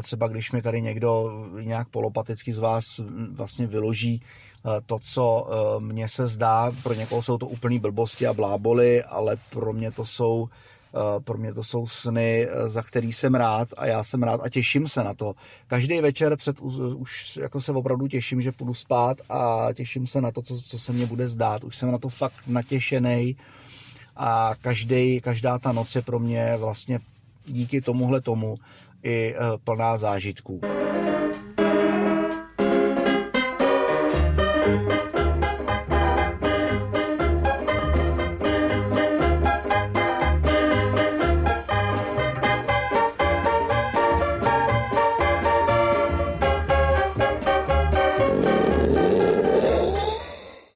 třeba 0.03 0.29
když 0.29 0.53
mi 0.53 0.63
tady 0.63 0.83
někdo 0.83 1.31
nějak 1.61 1.89
polopaticky 1.89 2.53
z 2.53 2.59
vás 2.59 2.85
vlastně 3.33 3.67
vyloží 3.67 4.23
to, 4.87 4.99
co 4.99 5.51
mně 5.79 6.09
se 6.09 6.27
zdá, 6.27 6.73
pro 6.83 6.95
někoho 6.95 7.23
jsou 7.23 7.39
to 7.39 7.47
úplný 7.47 7.79
blbosti 7.79 8.27
a 8.27 8.35
bláboli, 8.35 9.03
ale 9.03 9.37
pro 9.51 9.73
mě 9.73 9.91
to 9.91 10.05
jsou 10.07 10.49
pro 11.25 11.39
mě 11.39 11.55
to 11.55 11.65
jsou 11.65 11.87
sny, 11.87 12.49
za 12.67 12.83
který 12.83 13.13
jsem 13.13 13.35
rád 13.35 13.69
a 13.77 13.87
já 13.87 14.05
jsem 14.05 14.23
rád 14.23 14.41
a 14.45 14.49
těším 14.49 14.89
se 14.89 15.05
na 15.05 15.15
to. 15.15 15.35
Každý 15.67 16.01
večer 16.01 16.37
před, 16.37 16.61
už 16.97 17.37
jako 17.37 17.61
se 17.61 17.73
opravdu 17.73 18.09
těším, 18.09 18.43
že 18.43 18.53
půjdu 18.53 18.75
spát 18.75 19.19
a 19.29 19.69
těším 19.75 20.07
se 20.07 20.21
na 20.21 20.31
to, 20.31 20.43
co, 20.43 20.63
co 20.63 20.79
se 20.79 20.93
mně 20.93 21.07
bude 21.07 21.29
zdát. 21.29 21.65
Už 21.65 21.77
jsem 21.77 21.93
na 21.93 21.99
to 21.99 22.09
fakt 22.09 22.43
natěšený 22.47 23.37
a 24.17 24.55
každý, 24.61 25.21
každá 25.21 25.59
ta 25.59 25.73
noc 25.73 25.95
je 25.95 26.03
pro 26.03 26.19
mě 26.19 26.57
vlastně 26.57 27.01
díky 27.47 27.81
tomuhle 27.81 28.21
tomu 28.21 28.59
i 29.03 29.35
eh, 29.35 29.59
plná 29.65 29.97
zážitků. 29.97 30.61